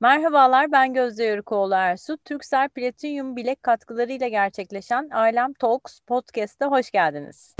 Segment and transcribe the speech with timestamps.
[0.00, 2.18] Merhabalar, ben Gözde Yörükoğlu Ersu.
[2.24, 7.56] Türksel Platinum bilek katkılarıyla gerçekleşen Ailem Talks podcast'a hoş geldiniz.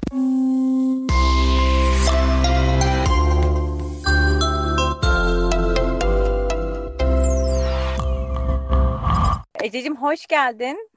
[9.63, 10.91] Ececiğim hoş geldin.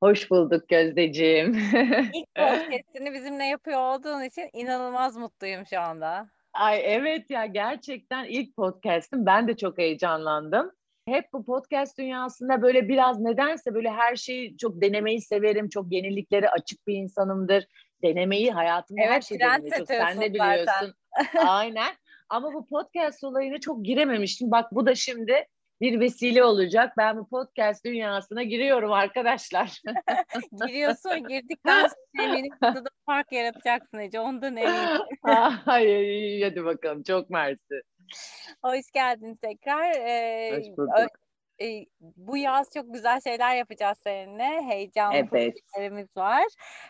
[0.00, 1.54] Hoş bulduk Gözdeciğim.
[2.14, 6.28] İlk podcast'ini bizimle yapıyor olduğun için inanılmaz mutluyum şu anda.
[6.52, 9.26] Ay evet ya gerçekten ilk podcast'im.
[9.26, 10.70] Ben de çok heyecanlandım.
[11.08, 15.68] Hep bu podcast dünyasında böyle biraz nedense böyle her şeyi çok denemeyi severim.
[15.68, 17.66] Çok yeniliklere açık bir insanımdır.
[18.02, 20.94] Denemeyi hayatımda evet, her şeyi denemeyi çok sen de biliyorsun.
[21.46, 21.94] Aynen.
[22.28, 24.50] Ama bu podcast olayına çok girememiştim.
[24.50, 25.46] Bak bu da şimdi
[25.80, 26.92] bir vesile olacak.
[26.98, 29.82] Ben bu podcast dünyasına giriyorum arkadaşlar.
[30.66, 34.20] Giriyorsun, girdikten sonra eminim burada da fark yaratacaksın Ece.
[34.20, 35.00] Ondan eminim.
[35.64, 37.02] Hayır, hadi bakalım.
[37.02, 37.82] Çok mersi.
[38.64, 39.90] Hoş geldin tekrar.
[39.94, 41.21] Ee, Hoş bulduk.
[41.62, 44.62] E, bu yaz çok güzel şeyler yapacağız seninle.
[44.62, 45.30] Heyecanlı evet.
[45.30, 46.44] projelerimiz var.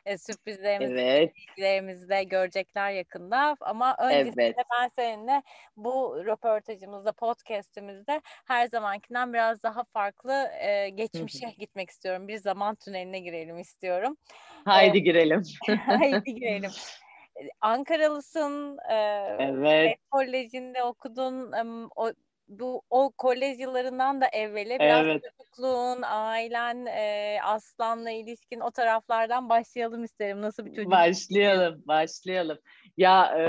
[0.06, 1.32] E, sürprizlerimiz, evet.
[1.36, 3.56] bilgilerimizi de görecekler yakında.
[3.60, 4.56] Ama öncesinde evet.
[4.80, 5.42] ben seninle
[5.76, 12.28] bu röportajımızda, podcastimizde her zamankinden biraz daha farklı e, geçmişe gitmek istiyorum.
[12.28, 14.16] Bir zaman tüneline girelim istiyorum.
[14.64, 15.42] Haydi e, girelim.
[15.86, 16.70] haydi girelim.
[17.60, 18.78] Ankaralısın.
[18.90, 18.94] E,
[19.38, 19.96] evet.
[20.10, 21.52] Kolejinde okudun.
[21.96, 22.12] O,
[22.58, 25.22] bu o kolej yıllarından da evveli biraz evet.
[25.22, 30.42] çocukluğun, ailen, e, Aslan'la ilişkin o taraflardan başlayalım isterim.
[30.42, 30.90] Nasıl bir çocuk?
[30.90, 32.58] Başlayalım, başlayalım.
[32.96, 33.44] Ya e,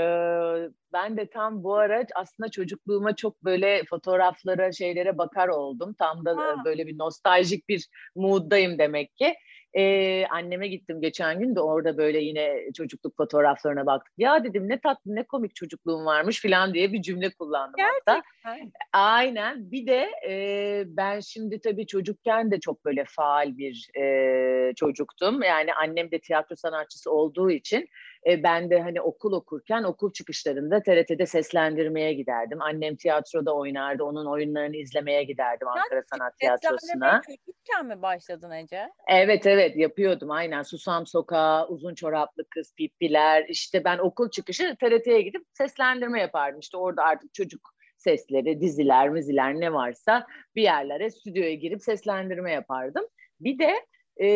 [0.92, 5.94] ben de tam bu ara aslında çocukluğuma çok böyle fotoğraflara, şeylere bakar oldum.
[5.98, 6.56] Tam da ha.
[6.64, 9.34] böyle bir nostaljik bir mood'dayım demek ki.
[9.76, 14.14] Ee, anneme gittim geçen gün de orada böyle yine çocukluk fotoğraflarına baktık.
[14.18, 18.22] Ya dedim ne tatlı ne komik çocukluğum varmış falan diye bir cümle kullandım Gerçekten.
[18.42, 18.68] hatta.
[18.92, 19.70] Aynen.
[19.70, 25.42] Bir de e, ben şimdi tabii çocukken de çok böyle faal bir e, çocuktum.
[25.42, 27.88] Yani annem de tiyatro sanatçısı olduğu için
[28.26, 32.62] e, ben de hani okul okurken okul çıkışlarında TRT'de seslendirmeye giderdim.
[32.62, 34.04] Annem tiyatroda oynardı.
[34.04, 37.20] Onun oyunlarını izlemeye giderdim Ankara Sen Sanat Tiyatrosu'na.
[37.26, 38.88] çocukken mi başladın Ece?
[39.08, 40.62] Evet evet yapıyordum aynen.
[40.62, 43.44] Susam Sokağı, Uzun Çoraplı Kız, Pippiler.
[43.48, 46.60] İşte ben okul çıkışı TRT'ye gidip seslendirme yapardım.
[46.60, 53.04] İşte orada artık çocuk sesleri, diziler, miziler ne varsa bir yerlere stüdyoya girip seslendirme yapardım.
[53.40, 53.74] Bir de
[54.16, 54.28] e,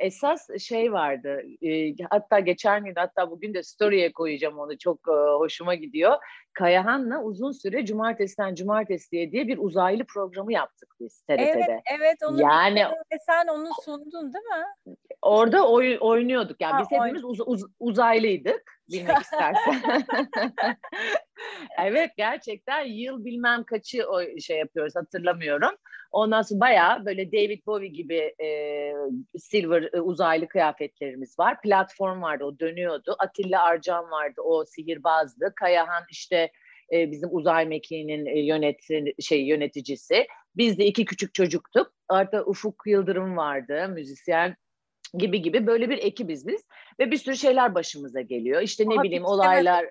[0.00, 1.42] esas şey vardı.
[1.62, 4.78] E, hatta geçen gün hatta bugün de story'e koyacağım onu.
[4.78, 6.16] Çok e, hoşuma gidiyor.
[6.52, 11.42] Kayahan'la uzun süre cumartesiden cumartesiye diye bir uzaylı programı yaptık biz TRT'de.
[11.42, 12.80] Evet, evet onu yani
[13.12, 14.96] ve sen onu sundun değil mi?
[15.22, 16.60] Orada oy, oynuyorduk.
[16.60, 20.04] Yani ha, biz hepimiz uz, uz, uzaylıydık bilmek istersen.
[21.78, 25.76] evet gerçekten yıl bilmem kaçı o şey yapıyoruz hatırlamıyorum.
[26.12, 28.92] Ondan sonra bayağı böyle David Bowie gibi e,
[29.38, 31.60] silver e, uzaylı kıyafetlerimiz var.
[31.60, 33.16] Platform vardı o dönüyordu.
[33.18, 35.52] Atilla Arcan vardı o sihirbazdı.
[35.56, 36.52] Kayahan işte
[36.92, 40.26] e, bizim uzay mekiğinin e, yönetin, şey yöneticisi.
[40.56, 41.92] Biz de iki küçük çocuktuk.
[42.08, 44.56] Orada Ufuk Yıldırım vardı müzisyen
[45.14, 46.64] gibi gibi böyle bir ekibiz biz
[47.00, 48.62] ve bir sürü şeyler başımıza geliyor.
[48.62, 49.86] İşte ne Ama bileyim olaylar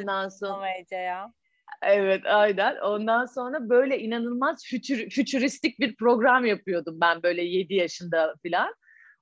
[0.00, 1.32] ondan sonra ya.
[1.82, 2.76] Evet aynen.
[2.76, 8.74] Ondan sonra böyle inanılmaz fütür, fütüristik bir program yapıyordum ben böyle 7 yaşında falan.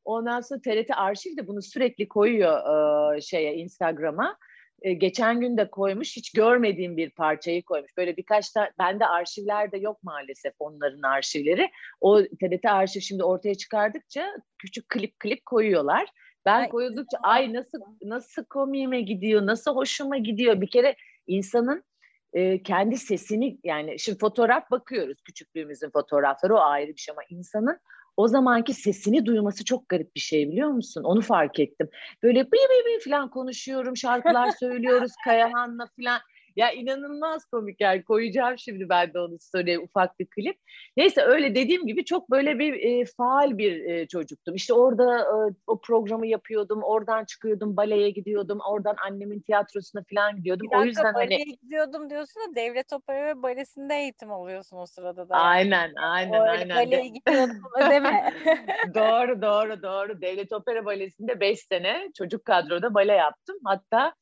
[0.05, 4.37] Ondan sonra TRT Arşiv de bunu sürekli koyuyor e, şeye Instagram'a.
[4.83, 6.17] E, geçen gün de koymuş.
[6.17, 7.97] Hiç görmediğim bir parçayı koymuş.
[7.97, 11.71] Böyle birkaç tane bende arşivlerde yok maalesef onların arşivleri.
[12.01, 14.27] O TRT arşiv şimdi ortaya çıkardıkça
[14.59, 16.09] küçük klip klip koyuyorlar.
[16.47, 20.61] Ben ay, koydukça ay nasıl nasıl komiğime gidiyor, nasıl hoşuma gidiyor.
[20.61, 20.97] Bir kere
[21.27, 21.85] insanın
[22.33, 27.79] e, kendi sesini yani şimdi fotoğraf bakıyoruz küçüklüğümüzün fotoğrafları o ayrı bir şey ama insanın
[28.17, 31.03] o zamanki sesini duyması çok garip bir şey biliyor musun?
[31.05, 31.89] Onu fark ettim.
[32.23, 36.21] Böyle bıy bıy bıy falan konuşuyorum, şarkılar söylüyoruz Kayahan'la falan.
[36.57, 40.57] Ya inanılmaz komik yani koyacağım şimdi ben de onu story'e ufak bir klip.
[40.97, 44.55] Neyse öyle dediğim gibi çok böyle bir e, faal bir e, çocuktum.
[44.55, 50.67] İşte orada e, o programı yapıyordum, oradan çıkıyordum, baleye gidiyordum, oradan annemin tiyatrosuna falan gidiyordum.
[50.67, 54.77] Bir dakika, o yüzden baleye hani gidiyordum diyorsun da devlet opera ve balesinde eğitim alıyorsun
[54.77, 55.35] o sırada da.
[55.35, 56.77] Aynen, aynen, Öyle aynen.
[56.77, 58.33] Baleye gidiyordum deme.
[58.95, 60.21] doğru, doğru, doğru.
[60.21, 63.57] Devlet opera balesinde 5 sene çocuk kadroda bale yaptım.
[63.65, 64.15] Hatta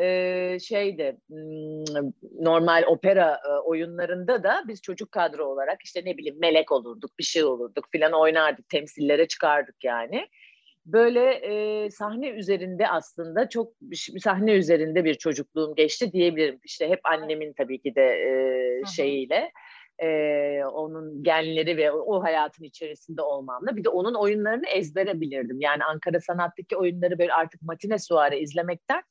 [0.00, 1.16] e, şeyde
[2.40, 7.24] normal opera e, oyunlarında da biz çocuk kadro olarak işte ne bileyim melek olurduk bir
[7.24, 10.28] şey olurduk filan oynardık temsillere çıkardık yani.
[10.86, 13.72] Böyle e, sahne üzerinde aslında çok
[14.22, 16.60] sahne üzerinde bir çocukluğum geçti diyebilirim.
[16.64, 19.52] İşte hep annemin tabii ki de e, şeyiyle
[19.98, 20.08] e,
[20.64, 25.60] onun genleri ve o, o hayatın içerisinde olmamla bir de onun oyunlarını ezbere bilirdim.
[25.60, 29.02] Yani Ankara Sanat'taki oyunları böyle artık matine suare izlemekten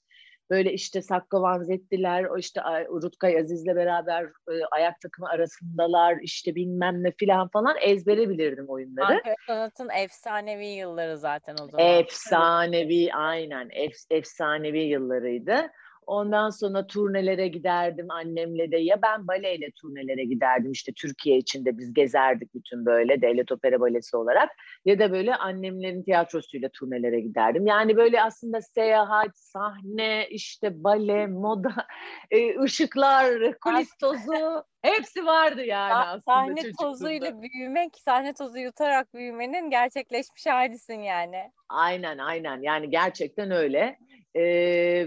[0.50, 7.04] böyle işte Sakko Vanzettiler, o işte Rutkay Aziz'le beraber e, ayak takımı arasındalar, işte bilmem
[7.04, 9.14] ne filan falan ezbere bilirdim oyunları.
[9.14, 11.88] Ankara Sanat'ın efsanevi yılları zaten o zaman.
[11.88, 13.70] Efsanevi, aynen.
[13.72, 15.72] Ef, efsanevi yıllarıydı.
[16.08, 18.78] Ondan sonra turnelere giderdim annemle de.
[18.78, 20.72] Ya ben baleyle turnelere giderdim.
[20.72, 24.50] İşte Türkiye içinde biz gezerdik bütün böyle devlet opera balesi olarak.
[24.86, 27.68] Ya da böyle annemlerin tiyatrosuyla turnelere giderdim.
[27.68, 31.74] Yani böyle aslında seyahat, sahne, işte bale, moda,
[32.32, 39.70] e, ışıklar, kulis tozu hepsi vardı yani aslında Sahne tozuyla büyümek, sahne tozu yutarak büyümenin
[39.70, 41.52] gerçekleşmiş halisin yani.
[41.70, 43.98] Aynen aynen yani gerçekten öyle.
[44.36, 44.44] Ee,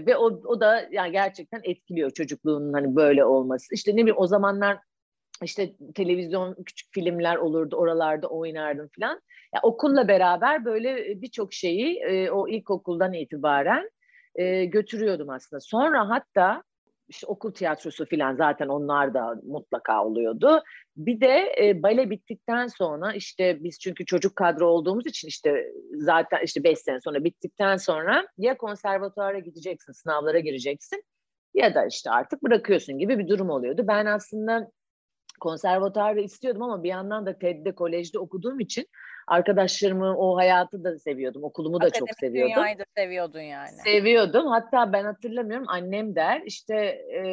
[0.05, 3.75] ve o, o da yani gerçekten etkiliyor çocukluğunun hani böyle olması.
[3.75, 4.79] İşte ne bileyim o zamanlar
[5.43, 9.21] işte televizyon küçük filmler olurdu oralarda oynardım falan.
[9.55, 13.89] Ya okulla beraber böyle birçok şeyi e, o ilkokuldan itibaren
[14.35, 15.59] e, götürüyordum aslında.
[15.59, 16.63] Sonra hatta
[17.07, 20.63] işte okul tiyatrosu falan zaten onlar da mutlaka oluyordu.
[20.97, 26.39] Bir de e, bale bittikten sonra işte biz çünkü çocuk kadro olduğumuz için işte zaten
[26.43, 31.03] işte beş sene sonra bittikten sonra ya konservatuara gideceksin, sınavlara gireceksin
[31.53, 33.85] ya da işte artık bırakıyorsun gibi bir durum oluyordu.
[33.87, 34.71] Ben aslında
[35.39, 38.87] konservatuarda istiyordum ama bir yandan da TED'de, kolejde okuduğum için
[39.27, 41.43] arkadaşlarımı, o hayatı da seviyordum.
[41.43, 42.55] Okulumu da Akademik çok seviyordum.
[42.55, 43.69] dünyayı da seviyordun yani.
[43.83, 44.47] Seviyordum.
[44.47, 46.75] Hatta ben hatırlamıyorum annem der işte
[47.15, 47.23] e,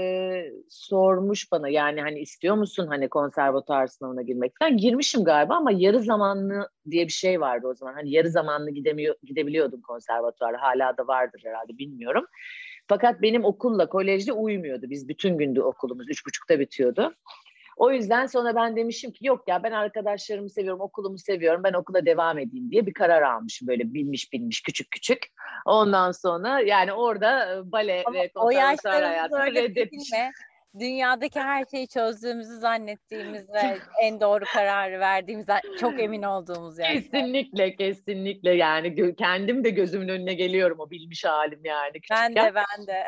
[0.68, 4.76] sormuş bana yani hani istiyor musun hani konservatuar sınavına girmek falan.
[4.76, 7.94] Girmişim galiba ama yarı zamanlı diye bir şey vardı o zaman.
[7.94, 10.62] Hani yarı zamanlı gidemiyor, gidebiliyordum konservatuara.
[10.62, 12.26] Hala da vardır herhalde bilmiyorum.
[12.88, 14.90] Fakat benim okulla, kolejde uymuyordu.
[14.90, 16.06] Biz bütün gündü okulumuz.
[16.10, 17.14] Üç buçukta bitiyordu.
[17.76, 22.06] O yüzden sonra ben demişim ki yok ya ben arkadaşlarımı seviyorum, okulumu seviyorum, ben okula
[22.06, 25.26] devam edeyim diye bir karar almışım böyle bilmiş bilmiş küçük küçük.
[25.66, 30.18] Ondan sonra yani orada e, bale Ama ve konservatuar hayatını reddetmişim.
[30.78, 36.94] Dünyadaki her şeyi çözdüğümüzü zannettiğimiz ve en doğru kararı verdiğimizden çok emin olduğumuz yani.
[36.94, 41.92] Kesinlikle kesinlikle yani kendim de gözümün önüne geliyorum o bilmiş halim yani.
[41.92, 42.34] Küçükken.
[42.34, 43.04] Ben de ben de.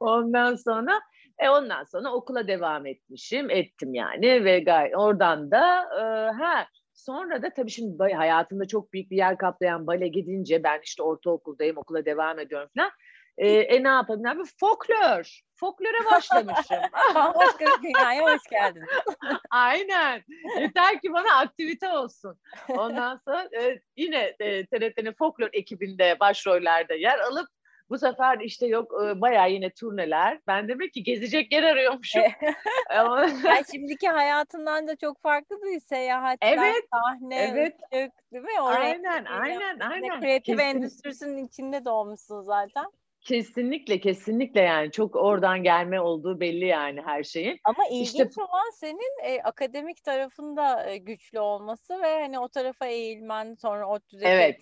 [0.00, 1.00] Ondan sonra
[1.38, 6.02] e ondan sonra okula devam etmişim, ettim yani ve gay oradan da e,
[6.42, 11.02] ha sonra da tabii şimdi hayatımda çok büyük bir yer kaplayan bale gidince ben işte
[11.02, 12.90] ortaokuldayım, okula devam ediyorum falan.
[13.38, 14.42] E, e ne yapayım abi?
[14.60, 15.40] Folklor.
[15.54, 16.76] Folklore başlamışım.
[17.60, 18.84] Bir dünyaya hoş geldin.
[19.50, 20.22] Aynen.
[20.60, 22.38] Yeter ki bana aktivite olsun.
[22.68, 27.48] Ondan sonra e, yine e, TRT'nin folklor ekibinde başrollerde yer alıp
[27.94, 30.40] bu sefer işte yok e, bayağı yine turneler.
[30.46, 32.22] Ben demek ki gezecek yer arıyormuşum.
[32.94, 37.74] yani şimdiki hayatından da çok farklı bir seyahatler, evet, sahne, evet.
[37.84, 38.60] ışık değil mi?
[38.62, 40.20] Oraya aynen, aynen, aynen.
[40.20, 42.84] Kreatif endüstrisinin içinde doğmuşsun zaten.
[43.20, 47.58] Kesinlikle kesinlikle yani çok oradan gelme olduğu belli yani her şeyin.
[47.64, 52.86] Ama ilginç işte, olan senin e, akademik tarafında e, güçlü olması ve hani o tarafa
[52.86, 54.60] eğilmen sonra o düzeyde evet,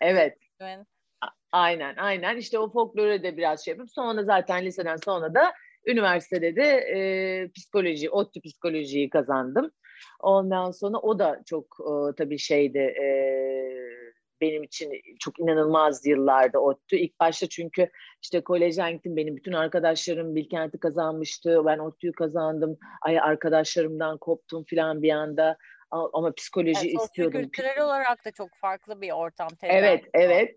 [0.00, 0.38] evet.
[1.52, 5.52] Aynen aynen işte o folklore de biraz şey yapıp sonra zaten liseden sonra da
[5.86, 6.98] üniversitede de e,
[7.56, 9.70] psikoloji, ODTÜ psikolojiyi kazandım.
[10.20, 13.06] Ondan sonra o da çok e, tabii şeydi e,
[14.40, 16.96] benim için çok inanılmaz yıllarda ODTÜ.
[16.96, 17.90] İlk başta çünkü
[18.22, 21.62] işte kolejden gittim benim bütün arkadaşlarım Bilkent'i kazanmıştı.
[21.66, 22.78] Ben ODTÜ'yü kazandım.
[23.02, 25.56] Ay arkadaşlarımdan koptum filan bir anda
[25.90, 27.42] ama psikoloji evet, istiyordum.
[27.42, 29.48] Kültürel olarak da çok farklı bir ortam.
[29.62, 30.56] Evet, evet.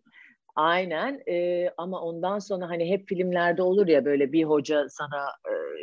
[0.57, 5.25] Aynen e, ama ondan sonra hani hep filmlerde olur ya böyle bir hoca sana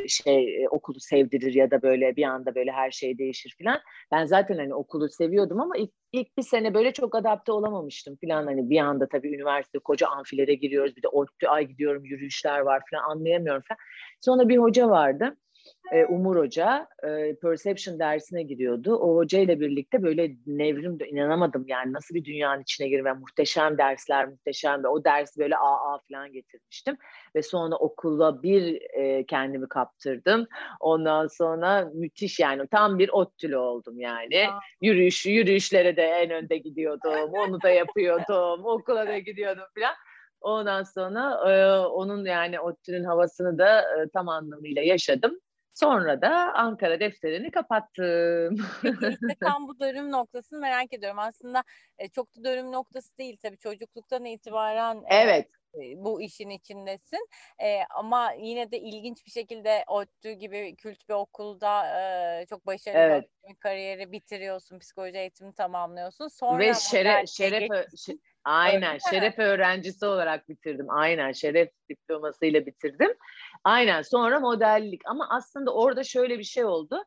[0.04, 3.80] e, şey e, okulu sevdirir ya da böyle bir anda böyle her şey değişir filan.
[4.12, 8.46] Ben zaten hani okulu seviyordum ama ilk, ilk bir sene böyle çok adapte olamamıştım filan
[8.46, 12.82] hani bir anda tabii üniversite koca amfilere giriyoruz bir de ODTÜ ay gidiyorum yürüyüşler var
[12.90, 13.78] filan anlayamıyorum falan.
[14.20, 15.36] Sonra bir hoca vardı
[15.92, 18.96] e, Umur Hoca e, Perception dersine giriyordu.
[18.96, 24.28] O hoca ile birlikte böyle nevrim inanamadım yani nasıl bir dünyanın içine girme muhteşem dersler
[24.28, 26.96] muhteşem ve o dersi böyle AA falan getirmiştim
[27.36, 30.46] ve sonra okula bir e, kendimi kaptırdım.
[30.80, 34.48] Ondan sonra müthiş yani tam bir ottülü oldum yani.
[34.48, 34.60] Aa.
[34.80, 37.30] Yürüyüş yürüyüşlere de en önde gidiyordum.
[37.32, 38.64] Onu da yapıyordum.
[38.64, 39.94] okula da gidiyordum falan.
[40.40, 45.40] Ondan sonra e, onun yani ODTÜ'nün havasını da e, tam anlamıyla yaşadım.
[45.74, 48.56] Sonra da Ankara defterini kapattım.
[48.82, 51.18] Peki tam bu dönüm noktasını merak ediyorum.
[51.18, 51.62] Aslında
[51.98, 55.48] e, çok da dönüm noktası değil tabii çocukluktan itibaren evet.
[55.96, 57.28] Bu işin içindesin.
[57.62, 62.98] E, ama yine de ilginç bir şekilde ODTÜ gibi kült bir okulda e, çok başarılı
[62.98, 63.24] evet.
[63.48, 66.28] bir kariyeri bitiriyorsun, psikoloji eğitimi tamamlıyorsun.
[66.28, 70.90] Sonra Ve şeref, şeref, şeref Aynen şeref öğrencisi olarak bitirdim.
[70.90, 73.16] Aynen şeref diplomasıyla bitirdim.
[73.64, 77.04] Aynen sonra modellik ama aslında orada şöyle bir şey oldu.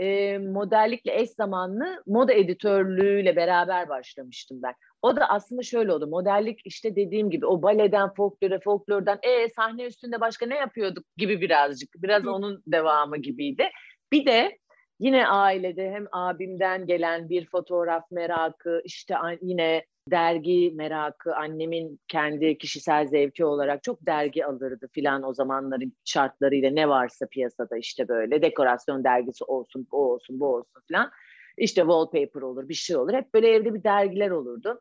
[0.00, 4.74] E, modellikle eş zamanlı moda editörlüğüyle beraber başlamıştım ben.
[5.02, 6.06] O da aslında şöyle oldu.
[6.06, 11.40] Modellik işte dediğim gibi o baleden folklore, folklordan e sahne üstünde başka ne yapıyorduk gibi
[11.40, 11.90] birazcık.
[11.96, 13.68] Biraz onun devamı gibiydi.
[14.12, 14.58] Bir de
[15.00, 23.06] yine ailede hem abimden gelen bir fotoğraf merakı, işte yine dergi merakı, annemin kendi kişisel
[23.06, 29.04] zevki olarak çok dergi alırdı filan o zamanların şartlarıyla ne varsa piyasada işte böyle dekorasyon
[29.04, 31.10] dergisi olsun, bu olsun, bu olsun filan.
[31.56, 33.12] İşte wallpaper olur, bir şey olur.
[33.12, 34.80] Hep böyle evde bir dergiler olurdu.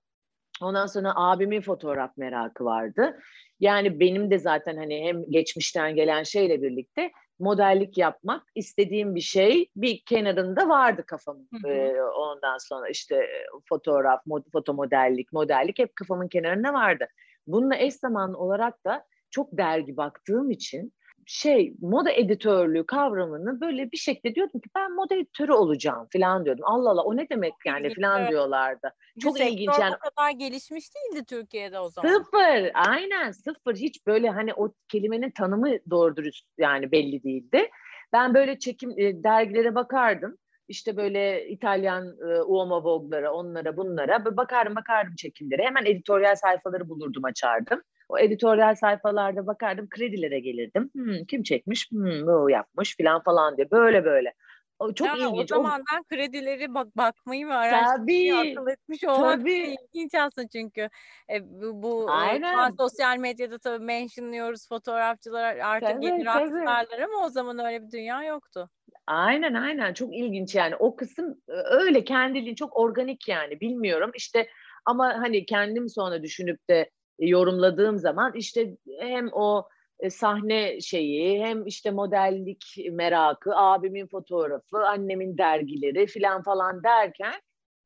[0.61, 3.19] Ondan sonra abimin fotoğraf merakı vardı.
[3.59, 9.69] Yani benim de zaten hani hem geçmişten gelen şeyle birlikte modellik yapmak istediğim bir şey
[9.75, 11.49] bir kenarında vardı kafamın.
[11.65, 13.27] Ee, ondan sonra işte
[13.69, 17.07] fotoğraf, mod, foto modellik, modellik hep kafamın kenarında vardı.
[17.47, 20.93] Bununla eş zamanlı olarak da çok dergi baktığım için
[21.29, 26.65] şey moda editörlüğü kavramını böyle bir şekilde diyordum ki ben moda editörü olacağım falan diyordum.
[26.67, 28.93] Allah Allah o ne demek yani falan diyorlardı.
[29.19, 29.95] Çok ilginç yani.
[29.95, 32.09] o kadar gelişmiş değildi Türkiye'de o zaman.
[32.09, 37.69] Sıfır aynen sıfır hiç böyle hani o kelimenin tanımı doğru dürüst yani belli değildi.
[38.13, 40.37] Ben böyle çekim e, dergilere bakardım.
[40.67, 45.63] İşte böyle İtalyan e, Uomo Vogue'lara, onlara, bunlara bakardım bakardım çekimlere.
[45.63, 47.81] Hemen editoryal sayfaları bulurdum, açardım.
[48.09, 50.89] O editoryal sayfalarda bakardım, kredilere gelirdim.
[50.93, 53.71] Hmm, kim çekmiş, hmm, bu yapmış filan falan diye.
[53.71, 54.33] Böyle böyle.
[54.79, 55.51] O çok yani ilginç.
[55.51, 56.03] O zamandan o...
[56.03, 59.77] kredileri bak bakmayı ve araştırmayı akıl etmiş olmak tabii.
[59.93, 60.89] ilginç aslında çünkü.
[61.33, 62.75] E, bu, bu Aynen.
[62.77, 68.23] sosyal medyada tabii mentionlıyoruz fotoğrafçılar artık tabii, yeni rockstarlar ama o zaman öyle bir dünya
[68.23, 68.69] yoktu.
[69.07, 74.49] Aynen aynen çok ilginç yani o kısım öyle kendiliğin çok organik yani bilmiyorum işte
[74.85, 76.89] ama hani kendim sonra düşünüp de
[77.19, 79.67] yorumladığım zaman işte hem o
[79.99, 87.33] e, sahne şeyi hem işte modellik merakı, abimin fotoğrafı, annemin dergileri filan falan derken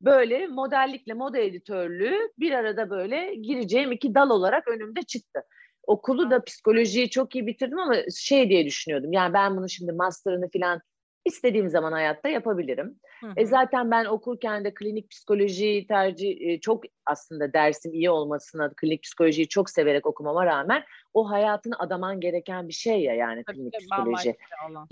[0.00, 5.40] böyle modellikle moda editörlüğü bir arada böyle gireceğim iki dal olarak önümde çıktı.
[5.86, 9.12] Okulu da psikolojiyi çok iyi bitirdim ama şey diye düşünüyordum.
[9.12, 10.80] Yani ben bunu şimdi master'ını filan
[11.24, 13.00] istediğim zaman hayatta yapabilirim.
[13.20, 13.32] Hı e, hı.
[13.36, 19.02] E zaten ben okurken de klinik psikoloji tercih e, çok aslında dersim iyi olmasına klinik
[19.02, 23.74] psikolojiyi çok severek okumama rağmen o hayatını adaman gereken bir şey ya yani Tabii klinik
[23.78, 24.36] psikoloji.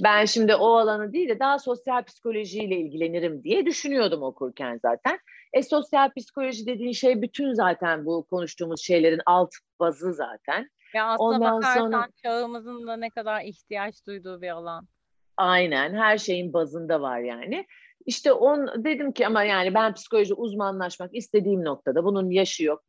[0.02, 5.18] Ben şimdi o alanı değil de daha sosyal psikolojiyle ilgilenirim diye düşünüyordum okurken zaten.
[5.52, 10.68] E sosyal psikoloji dediğin şey bütün zaten bu konuştuğumuz şeylerin alt bazı zaten.
[10.94, 12.08] Ya aslında Ondan bakarsan sonra...
[12.22, 14.88] çağımızın da ne kadar ihtiyaç duyduğu bir alan.
[15.36, 17.66] Aynen her şeyin bazında var yani.
[18.06, 22.84] İşte on dedim ki ama yani ben psikoloji uzmanlaşmak istediğim noktada bunun yaşı yok,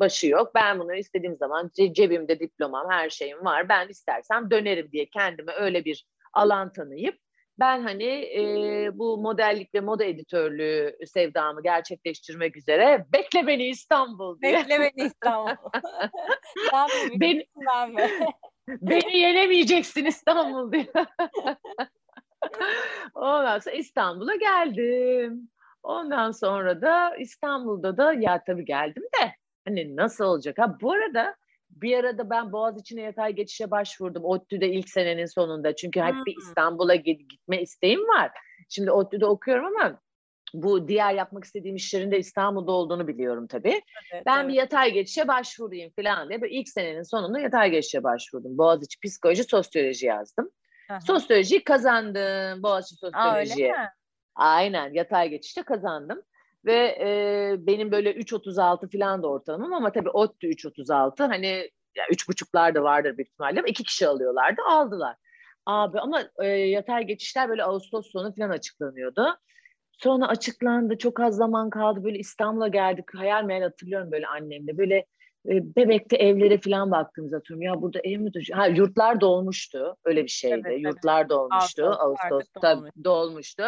[0.00, 0.52] başı yok.
[0.54, 3.68] Ben bunu istediğim zaman cebimde diplomam, her şeyim var.
[3.68, 7.18] Ben istersem dönerim diye kendime öyle bir alan tanıyıp
[7.58, 14.52] ben hani e, bu modellik ve moda editörlüğü sevdamı gerçekleştirmek üzere bekle beni İstanbul diye.
[14.54, 15.70] Bekle beni İstanbul.
[17.20, 17.46] beni,
[18.68, 20.92] beni yenemeyeceksin İstanbul diye.
[23.14, 25.48] Ondan sonra İstanbul'a geldim.
[25.82, 30.58] Ondan sonra da İstanbul'da da ya tabii geldim de hani nasıl olacak?
[30.58, 31.36] Ha bu arada
[31.70, 34.24] bir arada ben Boğaziçi'ne yatay geçişe başvurdum.
[34.24, 35.76] ODTÜ'de ilk senenin sonunda.
[35.76, 38.30] Çünkü hep bir İstanbul'a gitme isteğim var.
[38.68, 40.00] Şimdi ODTÜ'de okuyorum ama
[40.54, 43.82] bu diğer yapmak istediğim işlerin de İstanbul'da olduğunu biliyorum tabii.
[44.12, 44.48] Evet, ben evet.
[44.48, 46.42] bir yatay geçişe başvurayım falan diye.
[46.42, 48.58] Böyle ilk senenin sonunda yatay geçişe başvurdum.
[48.58, 50.50] Boğaziçi Psikoloji Sosyoloji yazdım.
[50.90, 51.00] Aha.
[51.00, 52.62] Sosyolojiyi kazandım.
[52.62, 53.74] Boğaziçi Sosyolojiye.
[54.34, 56.22] Aynen yatay geçişte kazandım.
[56.64, 62.28] Ve e, benim böyle 3.36 falan da ortalamam ama tabii ODTÜ 3.36 hani ya üç
[62.28, 65.16] buçuklar da vardır büyük ihtimalle ama iki kişi alıyorlardı aldılar.
[65.66, 69.36] Abi ama e, yatay geçişler böyle Ağustos sonu falan açıklanıyordu.
[70.02, 74.96] Sonra açıklandı çok az zaman kaldı böyle İstanbul'a geldik hayal meyal hatırlıyorum böyle annemle böyle
[75.48, 77.76] e, Bebek'te evlere falan baktığımızda hatırlıyorum.
[77.76, 79.96] Ya burada ev mi Ha yurtlar dolmuştu.
[80.04, 80.62] Öyle bir şeydi.
[80.66, 81.30] Evet, yurtlar evet.
[81.30, 81.84] dolmuştu.
[81.84, 83.62] Ağustos'ta dolmuştu.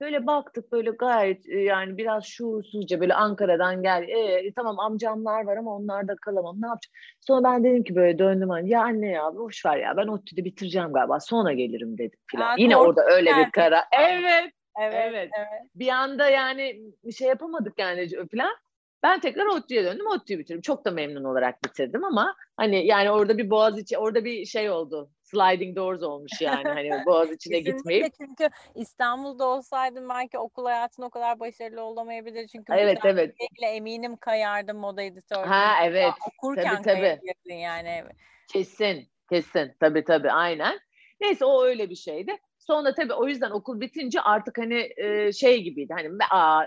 [0.00, 4.02] Böyle baktık böyle gayet e, yani biraz şuursuzca böyle Ankara'dan gel.
[4.08, 6.94] E, tamam amcamlar var ama onlar da kalamam ne yapacağım.
[7.20, 10.44] Sonra ben dedim ki böyle döndüm hani ya anne ya boş ver ya ben ODTÜ'de
[10.44, 12.56] bitireceğim galiba sonra gelirim dedim filan.
[12.58, 13.84] Yine orada öyle bir karar.
[14.00, 15.04] Evet, evet.
[15.08, 15.30] Evet.
[15.38, 15.62] Evet.
[15.74, 18.56] Bir anda yani bir şey yapamadık yani falan.
[19.04, 20.06] Ben tekrar ODTÜ'ye döndüm.
[20.06, 20.60] ODTÜ'yü bitirdim.
[20.60, 24.70] Çok da memnun olarak bitirdim ama hani yani orada bir boğaz içi, orada bir şey
[24.70, 25.10] oldu.
[25.22, 28.12] Sliding doors olmuş yani hani boğaz içine gitmeyip.
[28.20, 32.48] Çünkü İstanbul'da olsaydım belki okul hayatın o kadar başarılı olamayabilir.
[32.48, 33.34] Çünkü evet evet.
[33.62, 35.48] eminim kayardım moda editörlüğü.
[35.48, 36.02] Ha evet.
[36.02, 37.54] Ya, okurken tabii, tabii.
[37.54, 38.04] yani.
[38.52, 40.78] Kesin kesin tabii tabii aynen.
[41.20, 42.36] Neyse o öyle bir şeydi.
[42.66, 45.92] Sonra tabii o yüzden okul bitince artık hani e, şey gibiydi.
[45.92, 46.64] Hani aa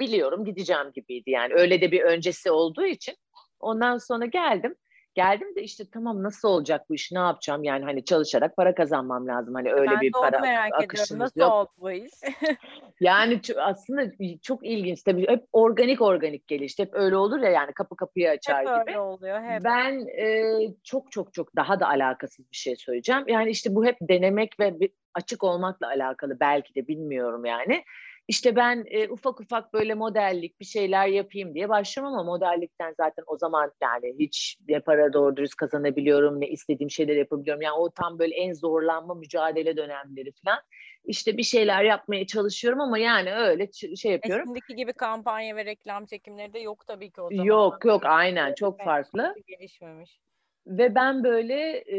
[0.00, 1.54] biliyorum gideceğim gibiydi yani.
[1.54, 3.14] Öyle de bir öncesi olduğu için.
[3.60, 4.74] Ondan sonra geldim.
[5.14, 9.26] Geldim de işte tamam nasıl olacak bu iş ne yapacağım yani hani çalışarak para kazanmam
[9.26, 11.18] lazım hani öyle ben bir para merak akışımız ediyorum.
[11.18, 11.52] Nasıl yok.
[11.52, 12.12] oldu bu iş?
[13.00, 14.12] yani aslında
[14.42, 18.58] çok ilginç tabii hep organik organik gelişti hep öyle olur ya yani kapı kapıyı açar
[18.58, 18.90] hep gibi.
[18.90, 19.64] öyle oluyor hep.
[19.64, 20.44] Ben e,
[20.84, 24.74] çok çok çok daha da alakasız bir şey söyleyeceğim yani işte bu hep denemek ve
[25.14, 27.84] açık olmakla alakalı belki de bilmiyorum yani.
[28.28, 33.24] İşte ben e, ufak ufak böyle modellik bir şeyler yapayım diye başladım ama modellikten zaten
[33.26, 37.62] o zaman yani hiç ne para doğru dürüst kazanabiliyorum ne istediğim şeyler yapabiliyorum.
[37.62, 40.58] Yani o tam böyle en zorlanma mücadele dönemleri falan.
[41.04, 44.44] İşte bir şeyler yapmaya çalışıyorum ama yani öyle şey yapıyorum.
[44.46, 47.44] Şimdiki gibi kampanya ve reklam çekimleri de yok tabii ki o zaman.
[47.44, 49.34] Yok yok aynen çok farklı.
[49.46, 50.20] Gelişmemiş.
[50.66, 51.98] Ve ben böyle e,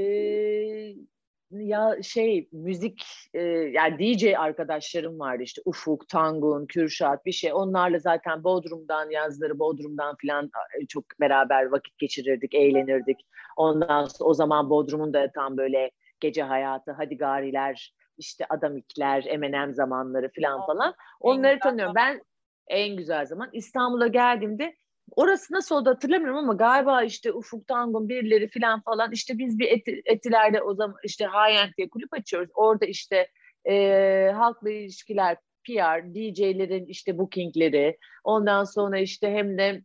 [1.51, 7.53] ya şey müzik e, yani DJ arkadaşlarım vardı işte Ufuk, Tangun, Kürşat bir şey.
[7.53, 10.51] Onlarla zaten Bodrum'dan yazları Bodrum'dan falan
[10.89, 13.17] çok beraber vakit geçirirdik, eğlenirdik.
[13.57, 19.73] Ondan sonra o zaman Bodrum'un da tam böyle gece hayatı, hadi gariler, işte adamikler, M&M
[19.73, 20.93] zamanları falan falan.
[21.19, 21.95] Onları tanıyorum.
[21.95, 22.21] Ben
[22.67, 24.75] en güzel zaman İstanbul'a geldiğimde
[25.15, 29.71] Orası nasıl oldu hatırlamıyorum ama galiba işte Ufuk Tangun birileri falan falan işte biz bir
[29.71, 32.49] eti, etilerde o zaman işte High diye kulüp açıyoruz.
[32.55, 33.27] Orada işte
[33.69, 35.37] e, halkla ilişkiler,
[35.67, 39.81] PR, DJ'lerin işte bookingleri ondan sonra işte hem de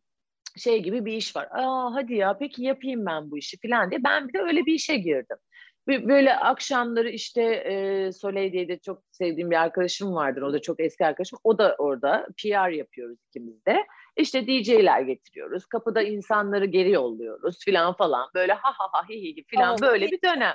[0.57, 1.49] şey gibi bir iş var.
[1.53, 4.05] Aa hadi ya peki yapayım ben bu işi falan diye.
[4.05, 5.37] Ben bir de öyle bir işe girdim.
[5.89, 10.43] Böyle akşamları işte e, Soleil diye de çok sevdiğim bir arkadaşım vardır.
[10.43, 11.39] O da çok eski arkadaşım.
[11.45, 13.77] O da orada PR yapıyoruz ikimiz de.
[14.23, 15.67] İşte DJ'ler getiriyoruz.
[15.67, 18.31] Kapıda insanları geri yolluyoruz filan falan.
[18.35, 20.55] Böyle ha ha ha hi hi filan böyle bir dönem.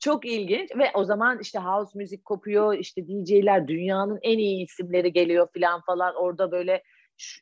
[0.00, 2.74] Çok ilginç ve o zaman işte house müzik kopuyor.
[2.78, 6.14] işte DJ'ler dünyanın en iyi isimleri geliyor filan falan.
[6.14, 6.82] Orada böyle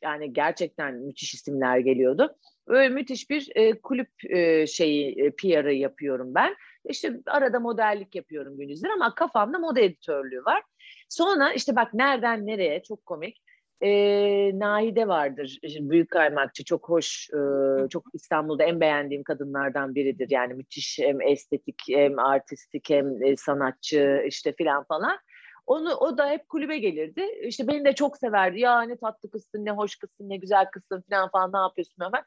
[0.03, 2.35] yani gerçekten müthiş isimler geliyordu.
[2.67, 6.55] Böyle müthiş bir e, kulüp e, şeyi e, PR'ı yapıyorum ben.
[6.89, 10.63] İşte arada modellik yapıyorum gündüzler ama kafamda moda editörlüğü var.
[11.09, 13.42] Sonra işte bak nereden nereye çok komik
[13.83, 15.59] e, Nahide vardır.
[15.79, 16.63] Büyük kaymakçı.
[16.63, 20.27] Çok hoş, e, çok İstanbul'da en beğendiğim kadınlardan biridir.
[20.29, 25.17] Yani müthiş hem estetik hem artistik hem e, sanatçı işte filan falan.
[25.65, 27.21] Onu o da hep kulübe gelirdi.
[27.43, 28.59] İşte beni de çok severdi.
[28.59, 32.23] Ya ne tatlı kızsın, ne hoş kızsın, ne güzel kızsın falan falan ne yapıyorsun ben.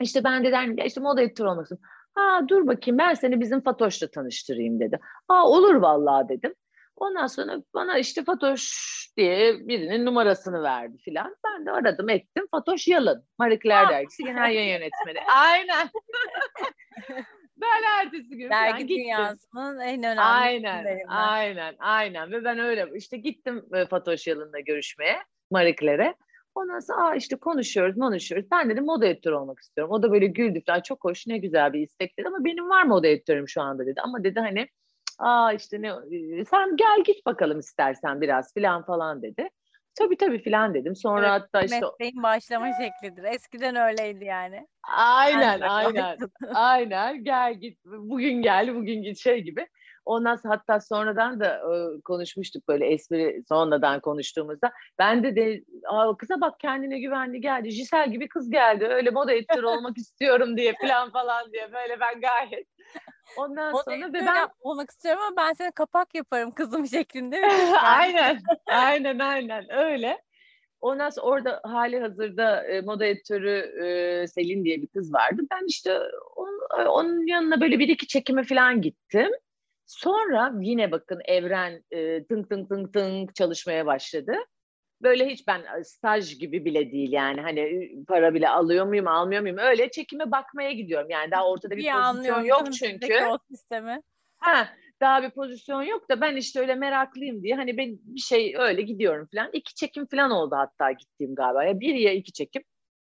[0.00, 1.80] İşte ben de derdim ya işte moda editörü olmasın.
[2.14, 5.00] Ha dur bakayım ben seni bizim Fatoş'la tanıştırayım dedi.
[5.28, 6.54] Ha olur vallahi dedim.
[6.96, 8.62] Ondan sonra bana işte Fatoş
[9.16, 11.36] diye birinin numarasını verdi filan.
[11.46, 12.46] Ben de aradım ettim.
[12.50, 13.24] Fatoş Yalın.
[13.38, 15.26] Marie Claire dergisi genel yayın yönetmeni.
[15.28, 15.90] Aynen.
[17.56, 22.32] ben ertesi gün Dergi dünyasının en önemli Aynen, aynen, aynen.
[22.32, 25.16] Ve ben öyle işte gittim e, Fatoş Yalın'la görüşmeye.
[25.50, 26.14] Marie Claire'e.
[26.54, 28.48] Ondan sonra Aa işte konuşuyoruz, konuşuyoruz.
[28.50, 29.92] Ben dedim moda editörü olmak istiyorum.
[29.92, 30.80] O da böyle güldü falan.
[30.80, 32.28] Çok hoş, ne güzel bir istek dedi.
[32.28, 34.00] Ama benim var moda editörüm şu anda dedi.
[34.00, 34.68] Ama dedi hani
[35.18, 35.92] Aa işte ne
[36.44, 39.48] sen gel git bakalım istersen biraz filan falan dedi.
[39.98, 40.96] Tabii tabii filan dedim.
[40.96, 43.24] Sonra evet, hatta işte mesleğin başlama şeklidir.
[43.24, 44.66] Eskiden öyleydi yani.
[44.96, 46.18] Aynen aynen.
[46.54, 49.66] aynen gel git bugün gel bugün git şey gibi.
[50.04, 54.72] Ondan sonra hatta sonradan da e, konuşmuştuk böyle espri sonradan konuştuğumuzda.
[54.98, 55.64] Ben de de
[56.18, 57.70] kıza bak kendine güvenli geldi.
[57.70, 58.86] Jisel gibi kız geldi.
[58.86, 62.66] Öyle moda editörü olmak istiyorum diye falan falan diye böyle ben gayet
[63.36, 67.40] Ondan o sonra ve ben olmak istiyorum ama ben sana kapak yaparım kızım şeklinde.
[67.82, 70.22] aynen, aynen, aynen öyle.
[70.80, 75.42] Ondan sonra orada hali hazırda e, moda editörü e, Selin diye bir kız vardı.
[75.50, 75.98] Ben işte
[76.36, 79.30] on, onun yanına böyle bir iki çekime falan gittim.
[79.86, 84.32] Sonra yine bakın evren e, tınk tınk tınk tınk çalışmaya başladı.
[85.04, 89.58] Böyle hiç ben staj gibi bile değil yani hani para bile alıyor muyum almıyor muyum
[89.58, 91.10] öyle çekime bakmaya gidiyorum.
[91.10, 93.24] Yani daha ortada bir, bir pozisyon yok çünkü.
[93.28, 94.00] O sistemi.
[94.38, 94.68] Ha,
[95.00, 98.82] daha bir pozisyon yok da ben işte öyle meraklıyım diye hani ben bir şey öyle
[98.82, 99.50] gidiyorum falan.
[99.52, 101.64] İki çekim falan oldu hatta gittiğim galiba.
[101.64, 102.62] Ya bir ya iki çekim.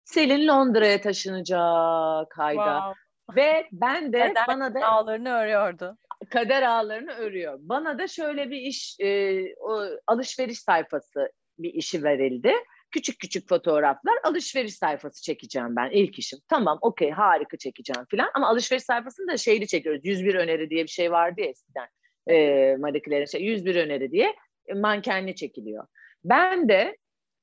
[0.03, 2.79] Selin Londra'ya taşınacak Hayda.
[2.79, 3.11] Wow.
[3.35, 5.97] Ve ben de Kader bana da ağlarını örüyordu.
[6.29, 7.57] Kader ağlarını örüyor.
[7.61, 11.31] Bana da şöyle bir iş, e, o alışveriş sayfası
[11.63, 12.53] bir işi verildi.
[12.91, 16.39] küçük küçük fotoğraflar alışveriş sayfası çekeceğim ben ilk işim.
[16.47, 20.01] Tamam okey harika çekeceğim falan ama alışveriş sayfasını da şeyli çekiyoruz.
[20.03, 21.87] 101 öneri diye bir şey vardı ya eskiden.
[22.27, 24.35] E, Madiklerin şey 101 öneri diye
[24.75, 25.87] mankenli çekiliyor.
[26.23, 26.97] Ben de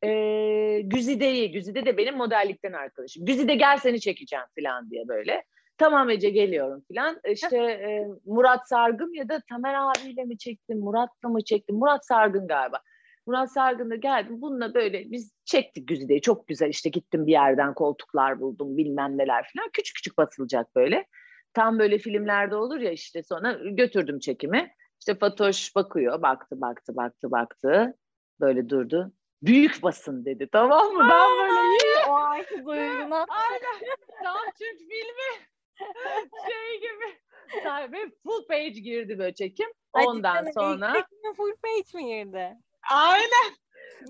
[0.04, 3.24] e, Güzide'yi, Güzide de benim modellikten arkadaşım.
[3.24, 5.44] Güzide gel seni çekeceğim falan diye böyle.
[5.78, 7.20] Tamam Ece geliyorum falan.
[7.28, 11.76] İşte e, Murat Sargın ya da Tamer abiyle mi çektim, Murat'la mı çektim?
[11.76, 12.80] Murat Sargın galiba.
[13.28, 14.42] Murat Sargın'da geldim.
[14.42, 16.20] Bununla böyle biz çektik Güzide'yi.
[16.20, 19.70] Çok güzel işte gittim bir yerden koltuklar buldum bilmem neler falan.
[19.72, 21.06] Küçük küçük basılacak böyle.
[21.54, 24.74] Tam böyle filmlerde olur ya işte sonra götürdüm çekimi.
[25.00, 26.22] İşte Fatoş bakıyor.
[26.22, 27.96] Baktı, baktı, baktı, baktı.
[28.40, 29.12] Böyle durdu.
[29.42, 31.08] Büyük basın dedi tamam mı?
[31.10, 32.08] Ben böyle iyi.
[32.08, 33.26] O anki duyguna.
[33.28, 33.96] Aynen.
[34.22, 35.48] Tam Türk filmi.
[36.48, 37.18] şey gibi.
[37.62, 39.68] Sahibi full page girdi böyle çekim.
[39.92, 40.98] Ondan Hadi sonra.
[40.98, 42.56] İlk full page mi girdi?
[42.90, 43.56] Aynen.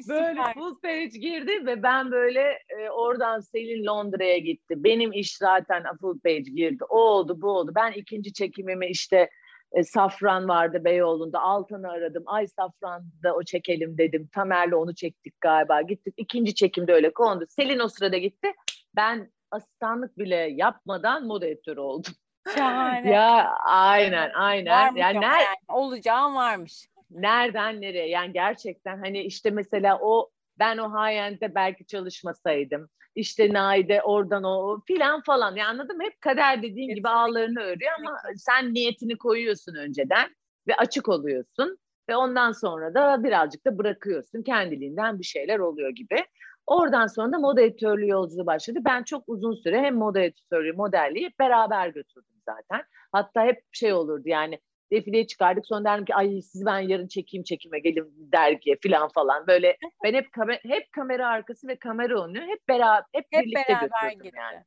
[0.09, 4.75] Böyle full page girdi ve ben böyle e, oradan Selin Londra'ya gitti.
[4.85, 6.85] Benim iş zaten full page girdi.
[6.89, 7.73] O oldu bu oldu.
[7.75, 9.31] Ben ikinci çekimimi işte
[9.73, 11.41] e, Safran vardı Beyoğlu'nda.
[11.41, 12.23] Altan'ı aradım.
[12.27, 14.29] Ay Safran'da o çekelim dedim.
[14.35, 15.83] Tamer'le onu çektik galiba.
[15.83, 16.15] Gittik.
[16.17, 17.45] ikinci çekimde öyle kondu.
[17.49, 18.53] Selin o sırada gitti.
[18.97, 22.13] Ben asistanlık bile yapmadan moda editörü oldum.
[22.55, 23.11] Şahane.
[23.11, 24.73] ya aynen aynen.
[24.73, 26.89] Varmış yani, ner- yani olacağım varmış.
[27.11, 28.09] Nereden nereye?
[28.09, 34.81] Yani gerçekten hani işte mesela o ben o high-end'de belki çalışmasaydım işte Naide oradan o
[34.87, 35.57] filan falan.
[35.57, 40.31] Yani anladım hep kader dediğin gibi ağlarını örüyor ama sen niyetini koyuyorsun önceden
[40.69, 46.25] ve açık oluyorsun ve ondan sonra da birazcık da bırakıyorsun kendiliğinden bir şeyler oluyor gibi.
[46.67, 48.79] Oradan sonra da moda editörlüğü yolculuğu başladı.
[48.85, 52.85] Ben çok uzun süre hem moda editörlüğü, modelliği beraber götürdüm zaten.
[53.13, 54.59] Hatta hep şey olurdu yani
[54.93, 55.67] defileye çıkardık.
[55.67, 59.47] Sonra derdim ki ay siz ben yarın çekeyim çekime gelin dergiye falan falan.
[59.47, 63.73] Böyle ben hep kamera, hep kamera arkası ve kamera önü hep beraber hep, hep birlikte
[63.73, 64.37] beraber götürdüm gitti.
[64.39, 64.65] yani.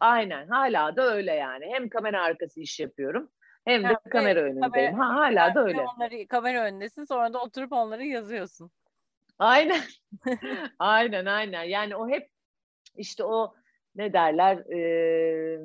[0.00, 1.66] Aynen hala da öyle yani.
[1.72, 3.30] Hem kamera arkası iş yapıyorum
[3.64, 4.94] hem de ha, kamera önündeyim.
[4.94, 5.80] Ha, hala da öyle.
[5.80, 8.70] Onları, kamera önündesin sonra da oturup onları yazıyorsun.
[9.38, 9.80] Aynen.
[10.78, 11.62] aynen aynen.
[11.62, 12.28] Yani o hep
[12.96, 13.54] işte o
[13.94, 15.60] ne derler e,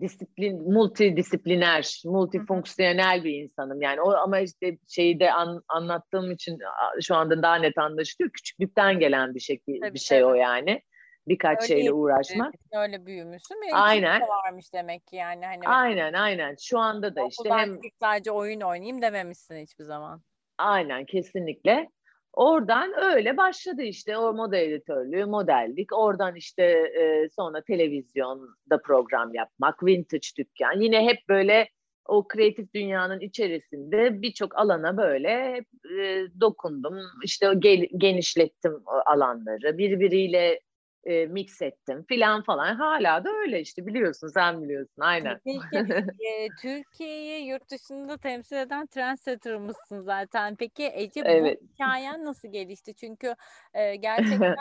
[0.00, 3.82] disiplin, multidisipliner, multifonksiyonel bir insanım.
[3.82, 6.58] Yani o ama işte şeyi de an, anlattığım için
[7.02, 8.30] şu anda daha net anlaşılıyor.
[8.32, 10.30] Küçüklükten gelen bir şey bir tabii, şey tabii.
[10.30, 10.82] o yani.
[11.28, 12.54] Birkaç öyle şeyle uğraşmak.
[12.72, 14.20] Öyle büyümüşsün ve aynen.
[14.20, 15.46] varmış demek ki yani.
[15.46, 16.56] Hani aynen aynen.
[16.60, 20.22] Şu anda da işte hem sadece oyun oynayayım dememişsin hiçbir zaman.
[20.58, 21.88] Aynen kesinlikle.
[22.36, 25.92] Oradan öyle başladı işte o moda editörlüğü, modellik.
[25.92, 30.80] Oradan işte e, sonra televizyonda program yapmak, vintage dükkan.
[30.80, 31.68] Yine hep böyle
[32.08, 35.64] o kreatif dünyanın içerisinde birçok alana böyle
[36.00, 36.94] e, dokundum.
[37.24, 39.78] İşte gel, genişlettim alanları.
[39.78, 40.60] Birbiriyle
[41.06, 42.74] e, mix ettim filan falan.
[42.74, 45.40] Hala da öyle işte biliyorsun sen biliyorsun aynen.
[46.26, 50.56] E, Türkiye'yi yurt dışında temsil eden trendsetter mısın zaten?
[50.56, 51.60] Peki Ece evet.
[51.62, 52.94] bu hikayen nasıl gelişti?
[52.94, 53.34] Çünkü
[53.74, 54.56] e, gerçekten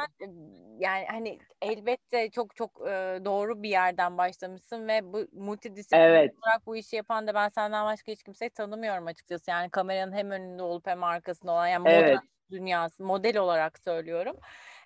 [0.80, 6.34] yani hani elbette çok çok e, doğru bir yerden başlamışsın ve bu multidisiplin evet.
[6.44, 9.52] olarak bu işi yapan da ben senden başka hiç kimseyi tanımıyorum açıkçası.
[9.52, 12.16] Yani kameranın hem önünde olup hem arkasında olan yani evet.
[12.16, 14.36] moda dünyası model olarak söylüyorum.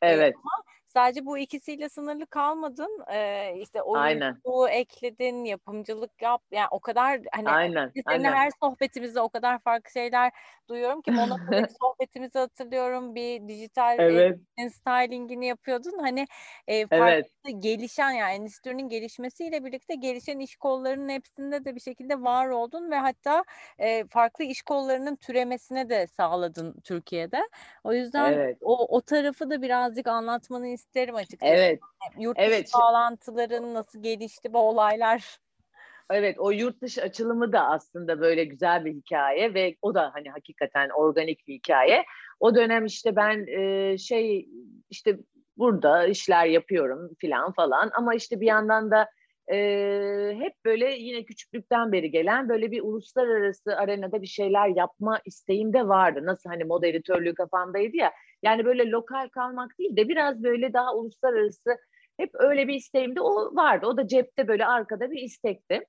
[0.01, 0.33] Evet.
[0.33, 3.05] E, ama sadece bu ikisiyle sınırlı kalmadın.
[3.11, 6.41] Ee, işte oyunculuğu ekledin, yapımcılık yap.
[6.51, 8.33] Yani o kadar hani aynen, aynen.
[8.33, 10.31] her sohbetimizde o kadar farklı şeyler
[10.69, 13.15] duyuyorum ki Monaco'daki sohbetimizi hatırlıyorum.
[13.15, 14.39] Bir dijital evet.
[14.57, 15.99] e, stylingini yapıyordun.
[15.99, 16.27] Hani
[16.67, 17.63] e, farklı evet.
[17.63, 22.95] gelişen yani endüstrinin gelişmesiyle birlikte gelişen iş kollarının hepsinde de bir şekilde var oldun ve
[22.95, 23.43] hatta
[23.79, 27.39] e, farklı iş kollarının türemesine de sağladın Türkiye'de.
[27.83, 28.57] O yüzden evet.
[28.61, 31.53] o o tarafı da birazcık anlatmanı isterim açıkçası.
[31.53, 31.79] Evet.
[32.19, 32.71] Yurt dışı evet.
[32.73, 35.39] bağlantıların nasıl gelişti bu olaylar?
[36.11, 40.29] Evet o yurt dışı açılımı da aslında böyle güzel bir hikaye ve o da hani
[40.29, 42.05] hakikaten organik bir hikaye.
[42.39, 44.49] O dönem işte ben e, şey
[44.89, 45.19] işte
[45.57, 49.09] burada işler yapıyorum filan falan ama işte bir yandan da
[49.51, 49.57] e,
[50.39, 55.87] hep böyle yine küçüklükten beri gelen böyle bir uluslararası arenada bir şeyler yapma isteğim de
[55.87, 56.19] vardı.
[56.23, 58.11] Nasıl hani moda editörlüğü kafamdaydı ya.
[58.43, 61.77] Yani böyle lokal kalmak değil de biraz böyle daha uluslararası
[62.17, 63.85] hep öyle bir isteğim de o vardı.
[63.87, 65.85] O da cepte böyle arkada bir istekti.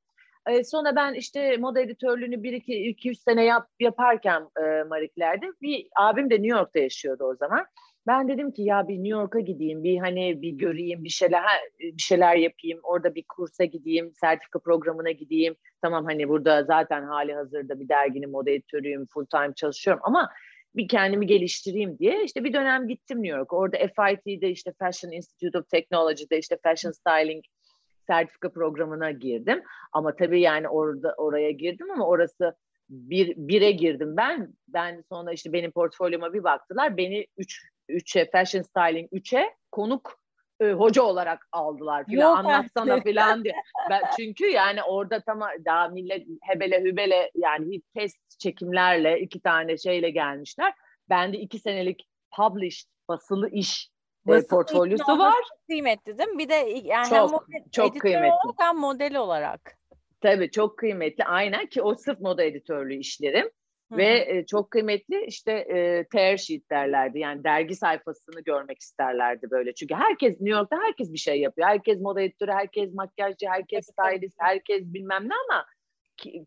[0.47, 5.47] E, sonra ben işte moda editörlüğünü bir iki, iki üç sene yap, yaparken e, Marikler'de
[5.63, 7.67] bir abim de New York'ta yaşıyordu o zaman.
[8.07, 11.43] Ben dedim ki ya bir New York'a gideyim, bir hani bir göreyim, bir şeyler
[11.79, 15.57] bir şeyler yapayım, orada bir kursa gideyim, sertifika programına gideyim.
[15.83, 20.31] Tamam hani burada zaten hali hazırda bir derginin moda editörüyüm, full time çalışıyorum ama
[20.75, 23.53] bir kendimi geliştireyim diye işte bir dönem gittim New York.
[23.53, 27.45] Orada FIT'de işte Fashion Institute of Technology'de işte Fashion Styling
[28.07, 29.63] sertifika programına girdim.
[29.93, 32.55] Ama tabii yani orada oraya girdim ama orası
[32.89, 34.55] bir bire girdim ben.
[34.69, 36.97] Ben sonra işte benim portfolyoma bir baktılar.
[36.97, 40.21] Beni 3 üç, 3'e Fashion Styling 3'e konuk
[40.61, 43.55] e, hoca olarak aldılar filan anlatsana filan diye.
[43.91, 50.11] Ben, çünkü yani orada tam daha millet hebele hübele yani test çekimlerle iki tane şeyle
[50.11, 50.75] gelmişler.
[51.09, 53.91] Bende iki senelik published basılı iş
[54.29, 55.45] e, portfolyosu var.
[55.67, 56.39] Kıymetli değil mi?
[56.39, 58.33] Bir de yani çok, hem model, çok kıymetli.
[58.33, 59.61] olarak hem model olarak.
[60.21, 61.25] Tabii çok kıymetli.
[61.25, 63.51] Aynen ki o sırf moda editörlüğü işlerim.
[63.93, 67.19] Ve e, çok kıymetli işte e, tear sheet derlerdi.
[67.19, 69.75] Yani dergi sayfasını görmek isterlerdi böyle.
[69.75, 71.69] Çünkü herkes New York'ta herkes bir şey yapıyor.
[71.69, 75.67] Herkes moda editörü, herkes makyajcı, herkes stylist, herkes bilmem ne ama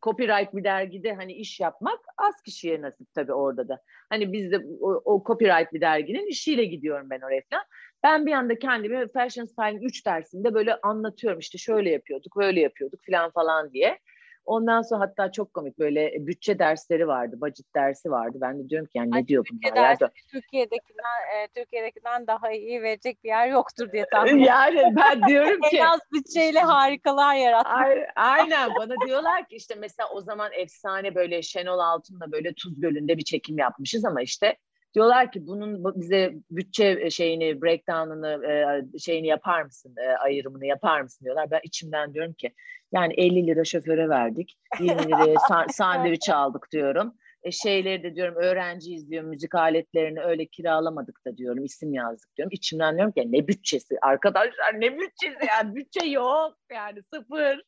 [0.02, 3.82] copyright bir dergide hani iş yapmak az kişiye nasip tabii orada da.
[4.10, 7.64] Hani bizde o, o copyright bir derginin işiyle gidiyorum ben oraya falan.
[8.04, 13.00] Ben bir anda kendimi Fashion Styling 3 dersinde böyle anlatıyorum işte şöyle yapıyorduk, böyle yapıyorduk
[13.12, 14.00] falan falan diye.
[14.46, 18.38] Ondan sonra hatta çok komik böyle e, bütçe dersleri vardı, budget dersi vardı.
[18.42, 19.76] Ben de diyorum ki yani ne Ay, diyor bunlar?
[19.76, 25.62] Dersi Türkiye'dekinden, e, Türkiye'dekinden daha iyi verecek bir yer yoktur diye tahmin Yani ben diyorum
[25.70, 25.78] ki.
[25.78, 27.98] en az bütçeyle harikalar yaratmak.
[28.16, 33.18] Aynen bana diyorlar ki işte mesela o zaman efsane böyle Şenol Altun'la böyle Tuz Gölü'nde
[33.18, 34.58] bir çekim yapmışız ama işte
[34.94, 41.02] diyorlar ki bunun bize bütçe e, şeyini breakdown'ını e, şeyini yapar mısın e, ayrımını yapar
[41.02, 41.52] mısın diyorlar.
[41.52, 42.54] Ben içimden diyorum ki
[42.94, 45.36] yani 50 lira şoföre verdik 20 liraya
[45.72, 47.14] sandviç aldık diyorum.
[47.44, 52.52] E, şeyleri de diyorum öğrenciyiz diyorum müzik aletlerini öyle kiralamadık da diyorum isim yazdık diyorum.
[52.52, 57.62] İçimden diyorum ki ne bütçesi arkadaşlar ne bütçesi yani bütçe yok yani sıfır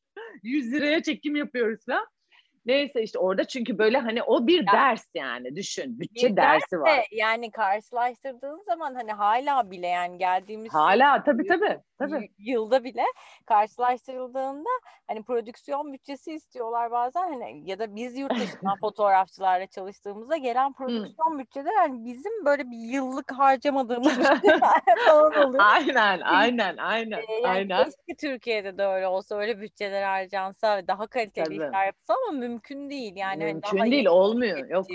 [0.43, 2.07] 100 liraya çekim yapıyoruz falan.
[2.65, 5.99] Neyse işte orada çünkü böyle hani o bir ya, ders yani düşün.
[5.99, 7.07] Bütçe bir dersi ders var.
[7.11, 13.03] yani karşılaştırdığın zaman hani hala bile yani geldiğimiz hala tabii tabii tabii yılda bile
[13.45, 14.69] karşılaştırıldığında
[15.07, 21.31] hani prodüksiyon bütçesi istiyorlar bazen hani ya da biz yurt dışından fotoğrafçılarla çalıştığımızda gelen prodüksiyon
[21.31, 21.39] hmm.
[21.39, 24.19] bütçeleri hani bizim böyle bir yıllık harcamadığımız
[24.99, 25.63] falan oluyor.
[25.65, 27.17] Aynen aynen aynen.
[27.17, 27.83] Ee, yani aynen.
[27.83, 31.55] Keşke Türkiye'de de öyle olsa öyle bütçeler harcansa daha kaliteli tabii.
[31.55, 33.15] işler yapsa ama mümkün mümkün değil.
[33.15, 34.69] Yani hani mümkün hani değil olmuyor.
[34.69, 34.85] Yok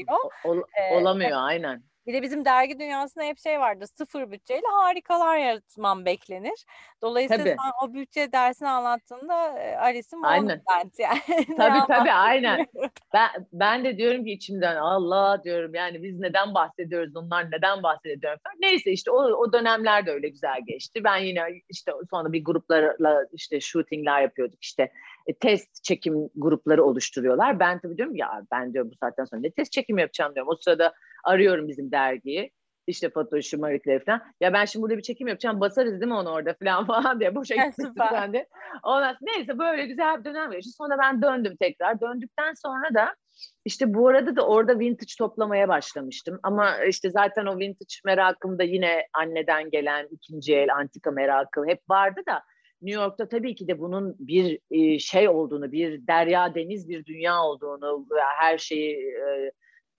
[0.44, 1.82] ol, ee, olamıyor aynen.
[2.06, 3.84] Bir de bizim dergi dünyasında hep şey vardı.
[3.94, 6.64] Sıfır bütçeyle harikalar yaratman beklenir.
[7.02, 7.56] Dolayısıyla tabii.
[7.62, 9.34] sen o bütçe dersini anlattığında
[9.80, 10.62] Alice'in aynen.
[10.98, 11.20] yani.
[11.56, 12.66] tabii tabii aynen.
[13.14, 18.38] Ben, ben de diyorum ki içimden Allah diyorum yani biz neden bahsediyoruz onlar neden bahsediyor
[18.60, 21.04] Neyse işte o, o dönemler de öyle güzel geçti.
[21.04, 24.92] Ben yine işte sonra bir gruplarla işte shootingler yapıyorduk işte
[25.26, 27.60] e, test çekim grupları oluşturuyorlar.
[27.60, 30.52] Ben tabii diyorum ya ben diyorum bu saatten sonra ne test çekim yapacağım diyorum.
[30.52, 30.92] O sırada
[31.24, 32.52] arıyorum bizim dergiyi.
[32.86, 34.22] İşte Fatoş'u, Marikleri falan.
[34.40, 35.60] Ya ben şimdi burada bir çekim yapacağım.
[35.60, 37.34] Basarız değil mi onu orada falan falan diye.
[37.34, 38.46] Boşa gitmiştim ben de.
[38.82, 40.72] Ondan neyse böyle güzel bir dönem geçti.
[40.72, 42.00] Sonra ben döndüm tekrar.
[42.00, 43.14] Döndükten sonra da
[43.64, 46.40] işte bu arada da orada vintage toplamaya başlamıştım.
[46.42, 51.80] Ama işte zaten o vintage merakım da yine anneden gelen ikinci el antika merakı hep
[51.90, 52.42] vardı da
[52.82, 57.42] New York'ta tabii ki de bunun bir e, şey olduğunu, bir derya deniz bir dünya
[57.42, 58.06] olduğunu,
[58.38, 59.52] her şeyi e,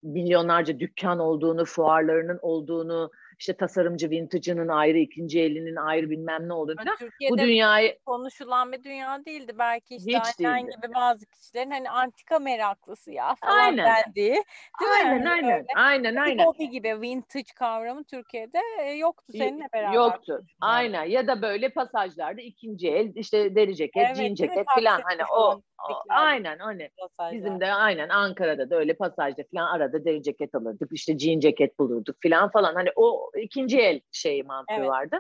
[0.03, 6.75] milyonlarca dükkan olduğunu, fuarlarının olduğunu, işte tasarımcı vintage'ının ayrı, ikinci elinin ayrı bilmem ne olduğunu.
[6.99, 9.53] Türkiye'de bu dünyayı konuşulan bir dünya değildi.
[9.59, 10.77] Belki işte hiç aynen değildi.
[10.83, 13.85] gibi bazı kişilerin hani antika meraklısı ya falan aynen.
[13.85, 14.33] dendiği.
[14.79, 15.29] Değil aynen, mi?
[15.29, 15.65] aynen, Öyle.
[15.75, 16.45] aynen, aynen.
[16.45, 19.93] Hobi gibi vintage kavramı Türkiye'de e, yoktu seninle beraber.
[19.93, 20.45] Yoktu.
[20.61, 21.03] Aynen.
[21.03, 25.61] Ya da böyle pasajlarda ikinci el işte deri ceket, evet, jean ceket falan hani o
[26.09, 26.89] aynen hani
[27.31, 31.79] bizim de aynen Ankara'da da öyle pasajda falan arada deri ceket alırdık işte jean ceket
[31.79, 34.89] bulurduk falan falan hani o ikinci el şey mantığı evet.
[34.89, 35.19] vardı.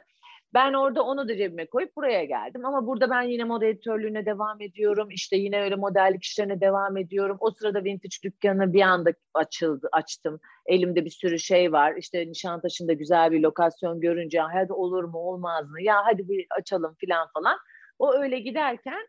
[0.53, 2.65] Ben orada onu da cebime koyup buraya geldim.
[2.65, 5.11] Ama burada ben yine moda editörlüğüne devam ediyorum.
[5.11, 7.37] İşte yine öyle modellik işlerine devam ediyorum.
[7.39, 10.39] O sırada vintage dükkanı bir anda açıldı, açtım.
[10.65, 11.95] Elimde bir sürü şey var.
[11.95, 15.81] İşte Nişantaşı'nda güzel bir lokasyon görünce hadi olur mu olmaz mı?
[15.81, 17.57] Ya hadi bir açalım falan falan.
[17.99, 19.07] O öyle giderken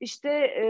[0.00, 0.66] işte e,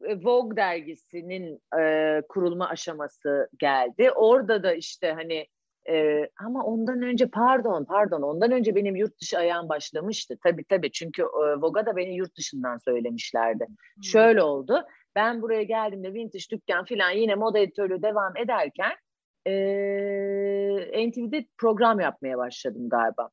[0.00, 4.10] Vogue dergisinin e, kurulma aşaması geldi.
[4.10, 5.46] Orada da işte hani
[5.88, 10.38] ee, ama ondan önce pardon pardon ondan önce benim yurt dışı ayağım başlamıştı.
[10.44, 13.66] Tabii tabii çünkü e, Voga da beni yurt dışından söylemişlerdi.
[13.66, 14.04] Hmm.
[14.04, 14.86] Şöyle oldu.
[15.16, 18.92] Ben buraya geldiğimde vintage dükkan falan yine moda editörlüğü devam ederken
[19.46, 23.30] e, NTV'de program yapmaya başladım galiba.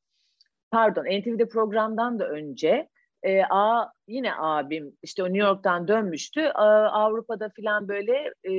[0.72, 2.90] Pardon NTV'de programdan da önce
[3.24, 6.42] e, a yine abim işte o New York'tan dönmüştü.
[6.42, 8.52] A, Avrupa'da falan böyle e,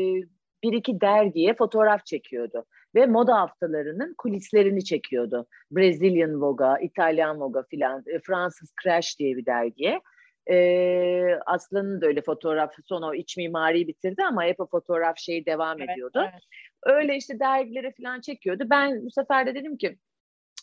[0.62, 2.64] bir iki dergiye fotoğraf çekiyordu.
[2.94, 5.46] ve moda haftalarının kulislerini çekiyordu.
[5.70, 10.00] Brazilian Vogue'a, İtalyan Vogue'a filan, e, Fransız Crash diye bir dergiye.
[10.50, 15.46] E, Aslı'nın da öyle fotoğraf, son o iç mimariyi bitirdi ama hep o fotoğraf şeyi
[15.46, 16.20] devam evet, ediyordu.
[16.32, 16.42] Evet.
[16.82, 18.64] Öyle işte dergilere falan çekiyordu.
[18.70, 19.98] Ben bu sefer de dedim ki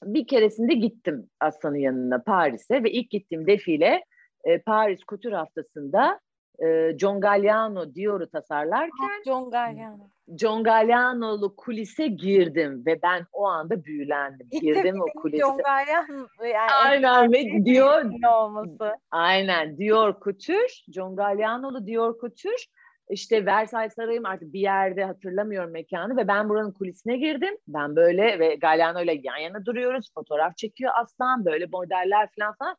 [0.03, 4.03] bir keresinde gittim Aslan'ın yanına Paris'e ve ilk gittiğim defile
[4.43, 6.19] e, Paris Couture haftasında
[6.63, 10.09] e, John Galliano Dior'u tasarlarken John Galliano.
[10.39, 14.47] John Galliano'lu kulise girdim ve ben o anda büyülendim.
[14.61, 15.43] girdim o kulise.
[15.43, 18.95] John Galliano yani aynen ve Dior olması.
[19.11, 22.63] Aynen Dior Couture, John Galliano'lu Dior Couture
[23.12, 27.58] işte Versailles Sarayı'm artık bir yerde hatırlamıyorum mekanı ve ben buranın kulisine girdim.
[27.67, 30.13] Ben böyle ve Galliano ile yan yana duruyoruz.
[30.13, 32.76] Fotoğraf çekiyor aslan böyle modeller falan falan.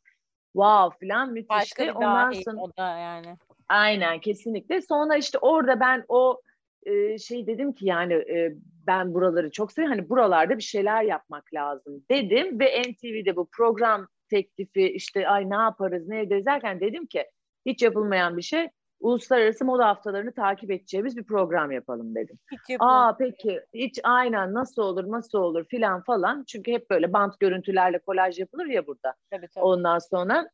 [0.52, 1.48] Wow falan müthişti.
[1.50, 3.36] Başka bir Ondan sonra, o da yani.
[3.68, 4.82] Aynen kesinlikle.
[4.82, 6.40] Sonra işte orada ben o
[6.82, 8.52] e, şey dedim ki yani e,
[8.86, 9.98] ben buraları çok seviyorum.
[9.98, 15.54] Hani buralarda bir şeyler yapmak lazım dedim ve NTV'de bu program teklifi işte ay ne
[15.54, 17.26] yaparız ne ederiz derken dedim ki
[17.66, 18.68] hiç yapılmayan bir şey
[19.02, 22.38] uluslararası moda haftalarını takip edeceğimiz bir program yapalım dedim.
[22.52, 26.44] Hiç Aa peki hiç aynen nasıl olur nasıl olur filan falan.
[26.46, 29.14] Çünkü hep böyle bant görüntülerle kolaj yapılır ya burada.
[29.30, 29.64] Tabii, tabii.
[29.64, 30.50] Ondan sonra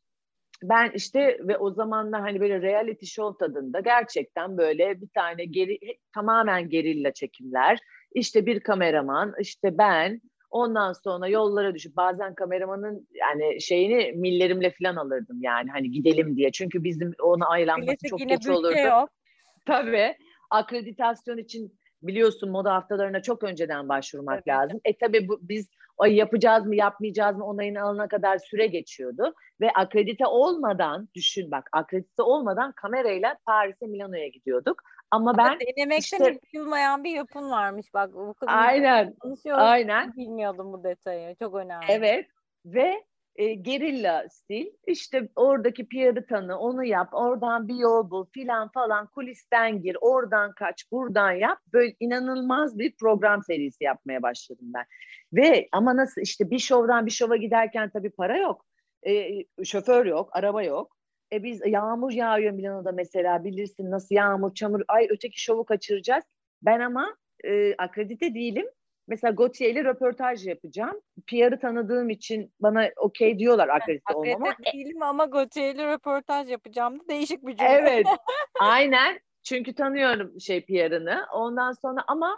[0.63, 5.79] ben işte ve o zamanlar hani böyle reality show tadında gerçekten böyle bir tane geri
[6.13, 7.79] tamamen gerilla çekimler.
[8.13, 14.95] İşte bir kameraman, işte ben, Ondan sonra yollara düşüp bazen kameramanın yani şeyini millerimle falan
[14.95, 16.51] alırdım yani hani gidelim diye.
[16.51, 18.77] Çünkü bizim ona aylanması çok geç olurdu.
[18.77, 19.09] Yok.
[19.65, 20.15] Tabii.
[20.49, 24.49] Akreditasyon için biliyorsun moda haftalarına çok önceden başvurmak tabii.
[24.49, 24.79] lazım.
[24.85, 29.33] E tabii bu, biz ay yapacağız mı yapmayacağız mı onayını alana kadar süre geçiyordu.
[29.61, 34.83] Ve akredite olmadan düşün bak akredite olmadan kamerayla Paris'e Milano'ya gidiyorduk.
[35.11, 38.13] Ama, Ama ben denemekten işte, yapılmayan bir yapın varmış bak.
[38.13, 39.13] Bu aynen.
[39.51, 40.15] Aynen.
[40.17, 41.35] Bilmiyordum bu detayı.
[41.35, 41.85] Çok önemli.
[41.89, 42.27] Evet.
[42.65, 43.03] Ve
[43.35, 44.67] e, gerilla stil.
[44.87, 50.53] İşte oradaki PR'ı tanı, onu yap, oradan bir yol bul filan falan, kulisten gir, oradan
[50.53, 51.57] kaç, buradan yap.
[51.73, 54.85] Böyle inanılmaz bir program serisi yapmaya başladım ben.
[55.33, 58.65] Ve ama nasıl işte bir şovdan bir şova giderken tabii para yok.
[59.07, 59.29] E,
[59.63, 60.98] şoför yok, araba yok.
[61.33, 64.81] E biz yağmur yağıyor Milano'da mesela bilirsin nasıl yağmur, çamur.
[64.87, 66.23] Ay öteki şovu kaçıracağız.
[66.61, 68.65] Ben ama e, akredite değilim.
[69.07, 71.01] Mesela Gautier ile röportaj yapacağım.
[71.27, 74.49] PR'ı tanıdığım için bana okey diyorlar akredite olmama.
[74.49, 77.71] Akredite değilim ama Gautier ile röportaj yapacağım da değişik bir cümle.
[77.71, 78.05] Evet.
[78.59, 79.19] aynen.
[79.43, 81.25] Çünkü tanıyorum şey PR'ını.
[81.33, 82.37] Ondan sonra ama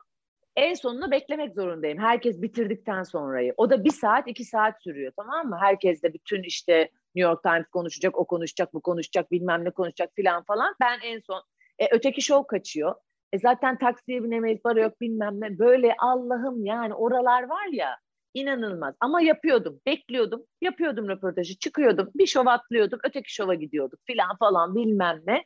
[0.56, 2.00] en sonunu beklemek zorundayım.
[2.00, 3.54] Herkes bitirdikten sonrayı.
[3.58, 5.58] O da bir saat, iki saat sürüyor tamam mı?
[5.62, 6.80] Herkes de bütün işte
[7.16, 10.76] New York Times konuşacak, o konuşacak, bu konuşacak, bilmem ne konuşacak filan falan.
[10.82, 11.44] Ben en son,
[11.80, 12.96] e, öteki show kaçıyor.
[13.34, 15.60] E zaten taksiye binemeyiz, para yok bilmem ne.
[15.60, 17.98] Böyle Allah'ım yani oralar var ya
[18.34, 18.96] inanılmaz.
[19.00, 25.22] Ama yapıyordum, bekliyordum, yapıyordum röportajı, çıkıyordum, bir şov atlıyordum, öteki şova gidiyorduk filan falan bilmem
[25.28, 25.44] ne.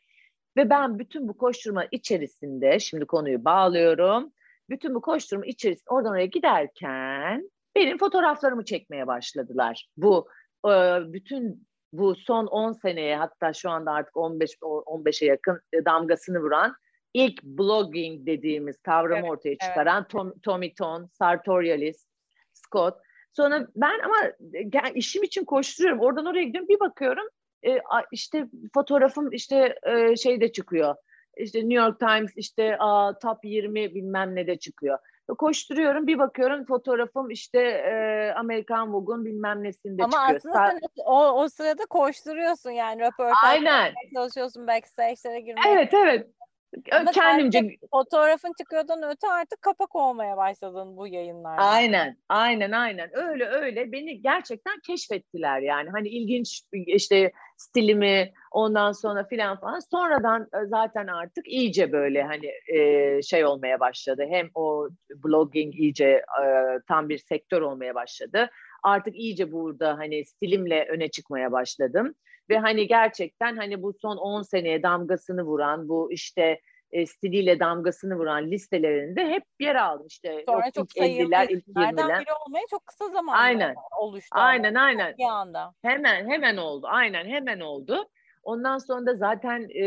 [0.58, 4.34] Ve ben bütün bu koşturma içerisinde, şimdi konuyu bağlıyorum,
[4.70, 9.90] bütün bu koşturma içerisinde oradan oraya giderken benim fotoğraflarımı çekmeye başladılar.
[9.98, 10.28] Bu
[10.66, 10.70] e,
[11.14, 16.76] bütün bu son 10 seneye hatta şu anda artık 15 15'e yakın e, damgasını vuran
[17.14, 20.10] ilk blogging dediğimiz kavramı evet, ortaya çıkaran evet.
[20.10, 22.08] Tom, Tommy Ton, Sartorialis,
[22.54, 22.96] Scott.
[23.34, 24.16] Sonra ben ama
[24.74, 26.00] yani işim için koşturuyorum.
[26.00, 26.70] Oradan oraya gidiyorum.
[26.70, 27.28] Bir bakıyorum
[27.68, 30.96] e, işte fotoğrafım işte e, şeyde çıkıyor.
[31.38, 35.00] İşte New York Times işte a, top 20 bilmem ne de çıkıyor.
[35.38, 40.56] Koşturuyorum bir bakıyorum fotoğrafım işte e, Amerikan Vogue'un bilmem nesinde Ama çıkıyor.
[40.56, 43.94] Ama aslında o, o sırada koşturuyorsun yani röportaj Aynen.
[44.14, 45.74] çalışıyorsun backstage'lere girmeye.
[45.74, 46.28] Evet evet
[46.92, 51.62] ama kendimce fotoğrafın çıkıyordan öte artık kapak olmaya başladın bu yayınlarda.
[51.62, 53.10] Aynen, aynen, aynen.
[53.14, 55.90] Öyle öyle beni gerçekten keşfettiler yani.
[55.90, 59.80] Hani ilginç işte stilimi ondan sonra filan falan.
[59.80, 64.26] Sonradan e, zaten artık iyice böyle hani e, şey olmaya başladı.
[64.30, 64.90] Hem o
[65.24, 66.46] blogging iyice e,
[66.88, 68.50] tam bir sektör olmaya başladı.
[68.84, 72.16] Artık iyice burada hani stilimle öne çıkmaya başladım
[72.50, 76.60] ve hani gerçekten hani bu son 10 seneye damgasını vuran bu işte
[76.92, 80.08] e, stiliyle damgasını vuran listelerinde hep yer aldım.
[80.08, 82.20] İşte Sonra çok sayılı 50'ler, ilk 20'ler.
[82.20, 83.76] biri olmaya çok kısa zamanda aynen.
[84.00, 84.30] oluştu.
[84.32, 85.16] Aynen aynen.
[85.18, 85.74] Bir anda.
[85.82, 86.88] Hemen hemen oldu.
[86.90, 88.08] Aynen hemen oldu.
[88.44, 89.86] Ondan sonra da zaten e,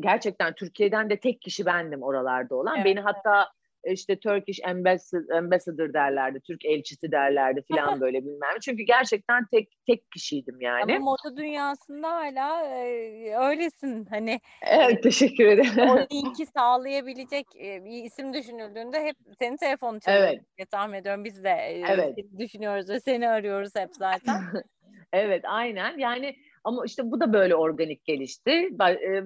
[0.00, 2.76] gerçekten Türkiye'den de tek kişi bendim oralarda olan.
[2.76, 3.50] Evet, Beni hatta
[3.86, 8.58] işte Turkish ambassador, ambassador derlerdi, Türk elçisi derlerdi falan böyle bilmem.
[8.62, 10.96] Çünkü gerçekten tek tek kişiydim yani.
[10.96, 14.40] Ama moda dünyasında hala e, öylesin hani.
[14.66, 15.90] Evet teşekkür ederim.
[15.90, 20.40] O linki sağlayabilecek e, bir isim düşünüldüğünde hep senin telefonun çalıyor evet.
[20.58, 21.24] diye tahmin ediyorum.
[21.24, 22.16] Biz de evet.
[22.38, 24.40] düşünüyoruz ve seni arıyoruz hep zaten.
[25.12, 28.68] evet aynen yani ama işte bu da böyle organik gelişti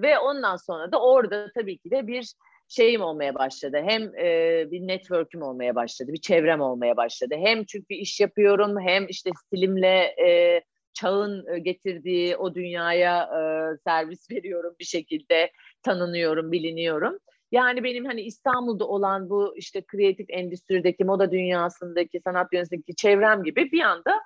[0.02, 2.32] ve ondan sonra da orada tabii ki de bir
[2.68, 3.82] şeyim olmaya başladı.
[3.86, 7.34] Hem e, bir network'üm olmaya başladı, bir çevrem olmaya başladı.
[7.38, 10.60] Hem çünkü iş yapıyorum, hem işte stilimle e,
[10.92, 13.40] çağın getirdiği o dünyaya e,
[13.84, 15.50] servis veriyorum bir şekilde,
[15.82, 17.18] tanınıyorum, biliniyorum.
[17.52, 23.72] Yani benim hani İstanbul'da olan bu işte kreatif endüstrideki, moda dünyasındaki, sanat dünyasındaki çevrem gibi
[23.72, 24.20] bir anda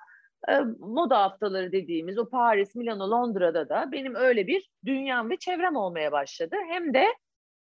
[0.49, 5.75] e, moda haftaları dediğimiz o Paris, Milano, Londra'da da benim öyle bir dünyam ve çevrem
[5.75, 6.55] olmaya başladı.
[6.69, 7.05] Hem de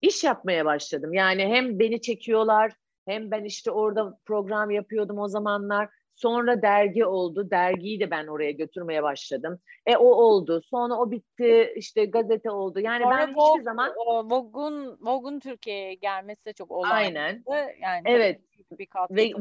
[0.01, 1.13] iş yapmaya başladım.
[1.13, 2.71] Yani hem beni çekiyorlar
[3.05, 5.89] hem ben işte orada program yapıyordum o zamanlar.
[6.15, 7.51] Sonra dergi oldu.
[7.51, 9.59] Dergiyi de ben oraya götürmeye başladım.
[9.85, 10.61] E o oldu.
[10.65, 11.73] Sonra o bitti.
[11.75, 12.79] İşte gazete oldu.
[12.79, 13.93] Yani Sonra ben Vogue, hiçbir zaman
[14.25, 17.17] Vogue'un Vogue'un Türkiye'ye gelmesi de çok olağanüstü.
[17.17, 17.43] Aynen.
[17.81, 18.41] Yani evet.
[18.71, 19.31] Bir Ve,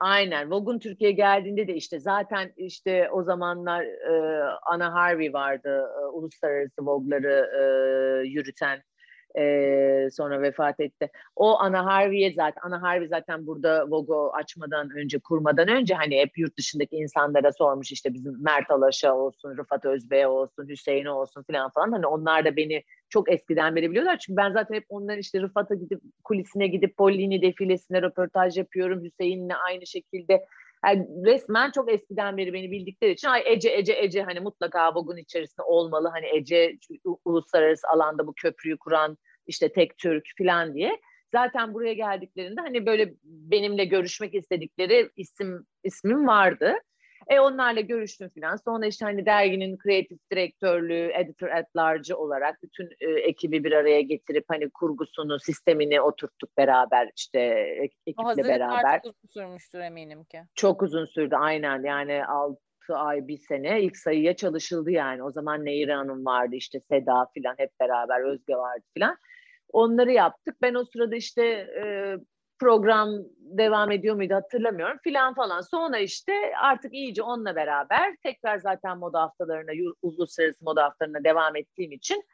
[0.00, 0.50] Aynen.
[0.50, 5.90] Vogue'un Türkiye'ye geldiğinde de işte zaten işte o zamanlar e, Ana Harvey vardı.
[6.02, 8.82] E, uluslararası Vogue'ları e, yürüten
[9.38, 11.10] e, sonra vefat etti.
[11.36, 16.38] O Ana Harvey'e zaten Ana Harvey zaten burada Vogo açmadan önce kurmadan önce hani hep
[16.38, 21.70] yurt dışındaki insanlara sormuş işte bizim Mert Alaş'a olsun, Rıfat Özbey olsun, Hüseyin olsun falan
[21.70, 24.18] falan hani onlar da beni çok eskiden beri biliyorlar.
[24.18, 29.04] Çünkü ben zaten hep onların işte Rıfat'a gidip kulisine gidip Pollini defilesine röportaj yapıyorum.
[29.04, 30.44] Hüseyin'le aynı şekilde
[30.84, 35.16] yani resmen çok eskiden beri beni bildikleri için ay Ece Ece Ece hani mutlaka bugün
[35.16, 36.08] içerisinde olmalı.
[36.08, 36.78] Hani Ece
[37.24, 41.00] uluslararası alanda bu köprüyü kuran işte tek Türk falan diye.
[41.32, 46.74] Zaten buraya geldiklerinde hani böyle benimle görüşmek istedikleri isim ismim vardı.
[47.30, 48.56] E onlarla görüştüm falan.
[48.56, 54.00] Sonra işte hani derginin kreatif direktörlüğü, editor at large olarak bütün e, ekibi bir araya
[54.00, 57.38] getirip hani kurgusunu, sistemini oturttuk beraber işte
[58.06, 59.02] ekiple beraber.
[59.02, 60.40] çok uzun sürmüştür eminim ki.
[60.54, 65.22] Çok uzun sürdü aynen yani altı ay bir sene ilk sayıya çalışıldı yani.
[65.22, 69.16] O zaman Neyra Hanım vardı işte Seda filan hep beraber Özge vardı filan.
[69.72, 70.56] Onları yaptık.
[70.62, 71.44] Ben o sırada işte
[71.82, 72.16] e,
[72.60, 73.08] program
[73.38, 75.60] devam ediyor muydu hatırlamıyorum filan falan.
[75.60, 76.32] Sonra işte
[76.62, 79.70] artık iyice onunla beraber tekrar zaten moda haftalarına,
[80.02, 82.24] uluslararası moda haftalarına devam ettiğim için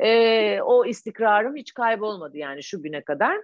[0.00, 3.38] e, o istikrarım hiç kaybolmadı yani şu güne kadar.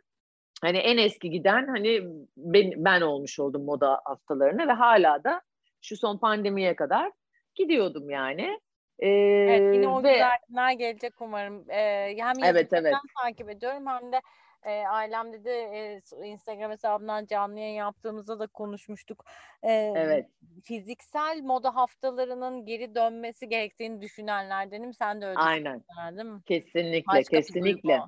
[0.62, 2.02] Hani en eski giden hani
[2.36, 5.42] ben, ben olmuş oldum moda haftalarına ve hala da
[5.80, 7.12] şu son pandemiye kadar
[7.54, 8.60] gidiyordum yani.
[8.98, 10.12] Ee, evet, yine o ve...
[10.12, 11.70] güzel günler gelecek umarım.
[11.70, 12.94] Ee, hem evet, evet.
[13.22, 14.20] takip ediyorum hem de
[14.62, 19.24] e, ailemde de e, Instagram hesabından canlı yayın yaptığımızda da konuşmuştuk.
[19.62, 20.26] E, evet.
[20.64, 24.94] Fiziksel moda haftalarının geri dönmesi gerektiğini düşünenlerdenim.
[24.94, 25.82] Sen de öyle Aynen.
[26.12, 26.40] değil mi?
[26.46, 28.00] Kesinlikle, Başka kesinlikle.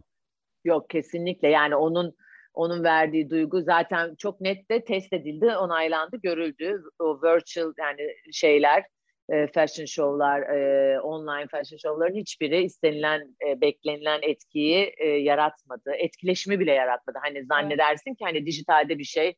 [0.64, 2.16] Yok kesinlikle yani onun
[2.55, 6.82] onun verdiği duygu zaten çok net de test edildi, onaylandı, görüldü.
[6.98, 8.84] O virtual yani şeyler
[9.30, 15.92] e, fashion show'lar, e, online fashion show'ların hiçbiri istenilen, e, beklenilen etkiyi e, yaratmadı.
[15.98, 17.18] Etkileşimi bile yaratmadı.
[17.22, 19.34] Hani zannedersin ki hani dijitalde bir şey,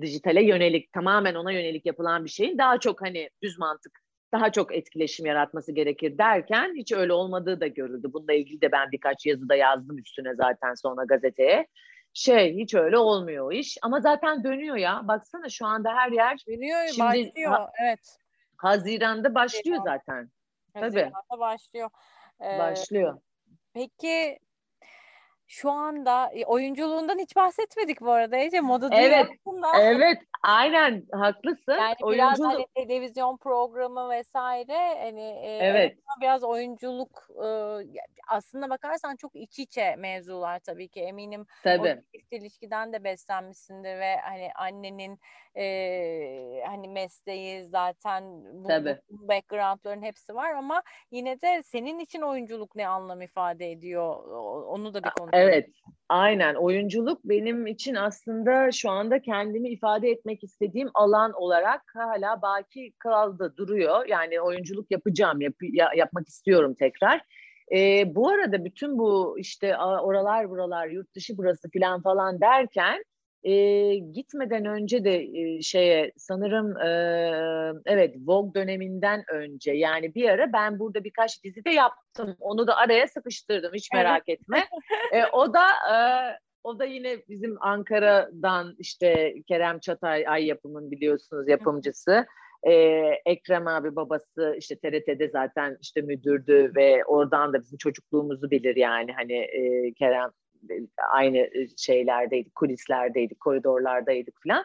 [0.00, 3.98] dijitale yönelik, tamamen ona yönelik yapılan bir şeyin daha çok hani düz mantık,
[4.32, 8.08] daha çok etkileşim yaratması gerekir derken hiç öyle olmadığı da görüldü.
[8.12, 11.66] Bununla ilgili de ben birkaç yazıda yazdım üstüne zaten sonra gazeteye
[12.14, 16.38] şey hiç öyle olmuyor o iş ama zaten dönüyor ya baksana şu anda her yer
[16.48, 18.18] dönüyor şimdi, başlıyor evet
[18.58, 19.98] Haziran'da başlıyor Haziran.
[19.98, 20.30] zaten.
[20.74, 21.40] Haziran'da Tabii.
[21.40, 21.90] başlıyor.
[22.40, 23.20] Ee, başlıyor.
[23.74, 24.38] Peki
[25.48, 29.68] şu anda e, oyunculuğundan hiç bahsetmedik bu arada Ece moda evet, dünyasında.
[29.80, 31.72] Evet, aynen haklısın.
[31.72, 35.98] Yani biraz hani televizyon programı vesaire hani e, evet.
[36.20, 37.48] biraz oyunculuk e,
[38.28, 41.46] aslında bakarsan çok iç içe mevzular tabii ki eminim.
[41.62, 42.02] Tabii.
[42.14, 45.20] O ilişkiden de beslenmişsindir ve hani annenin
[45.54, 45.64] e,
[46.96, 48.24] mesleği zaten
[48.54, 48.98] bu, Tabii.
[49.10, 54.24] bu backgroundların hepsi var ama yine de senin için oyunculuk ne anlam ifade ediyor
[54.66, 55.48] onu da bir konuşalım.
[55.48, 55.68] Evet
[56.08, 62.92] aynen oyunculuk benim için aslında şu anda kendimi ifade etmek istediğim alan olarak hala baki
[62.98, 65.54] kaldı duruyor yani oyunculuk yapacağım yap,
[65.96, 67.20] yapmak istiyorum tekrar.
[67.72, 73.02] E, bu arada bütün bu işte oralar buralar yurt dışı burası falan falan derken
[73.44, 76.88] e, gitmeden önce de e, şeye sanırım e,
[77.86, 82.36] evet Vogue döneminden önce yani bir ara ben burada birkaç dizi de yaptım.
[82.40, 84.64] Onu da araya sıkıştırdım hiç merak etme.
[85.12, 85.96] e, o da e,
[86.66, 92.26] O da yine bizim Ankara'dan işte Kerem Çatay Ay Yapım'ın biliyorsunuz yapımcısı.
[92.62, 92.72] Ee,
[93.26, 99.12] Ekrem abi babası işte TRT'de zaten işte müdürdü ve oradan da bizim çocukluğumuzu bilir yani
[99.12, 100.30] hani e, Kerem
[101.12, 104.64] aynı şeylerdeydik, kulislerdeydik, koridorlardaydık falan.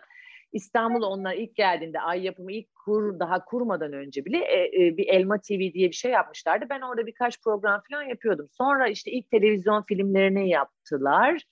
[0.54, 5.08] İstanbul onlar ilk geldiğinde ay yapımı ilk kur daha kurmadan önce bile e, e, bir
[5.08, 6.66] Elma TV diye bir şey yapmışlardı.
[6.70, 8.48] Ben orada birkaç program falan yapıyordum.
[8.52, 11.44] Sonra işte ilk televizyon filmlerini yaptılar.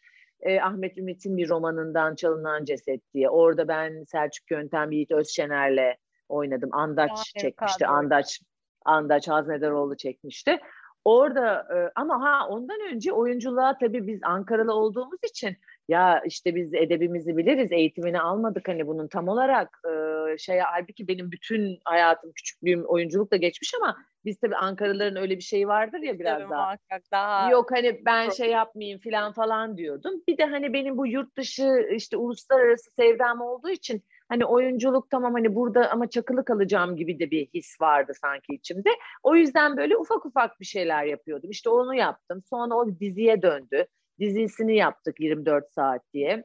[0.42, 3.30] E, Ahmet Ümit'in bir romanından Çalınan Ceset diye.
[3.30, 5.96] Orada ben Selçuk Yöntem, Yiğit Özşener'le
[6.30, 6.70] oynadım.
[6.74, 7.88] Andaç Aa, çekmişti.
[7.88, 8.40] Andaç
[8.86, 10.60] Andaç Haznedaroğlu çekmişti.
[11.06, 16.74] Orada e, ama ha ondan önce oyunculuğa tabii biz Ankaralı olduğumuz için ya işte biz
[16.74, 22.86] edebimizi biliriz, eğitimini almadık hani bunun tam olarak e, şey halbuki benim bütün hayatım, küçüklüğüm
[22.86, 26.76] oyunculukla geçmiş ama biz tabii Ankaralıların öyle bir şeyi vardır ya biraz tabii, daha.
[27.12, 27.52] daha.
[27.52, 30.14] Yok hani ben şey yapmayayım falan falan diyordum.
[30.28, 35.34] Bir de hani benim bu yurt dışı işte uluslararası sevdam olduğu için hani oyunculuk tamam
[35.34, 38.90] hani burada ama çakılı kalacağım gibi de bir his vardı sanki içimde.
[39.24, 41.50] O yüzden böyle ufak ufak bir şeyler yapıyordum.
[41.50, 42.44] İşte onu yaptım.
[42.50, 43.86] Sonra o diziye döndü.
[44.20, 46.44] Dizisini yaptık 24 saat diye.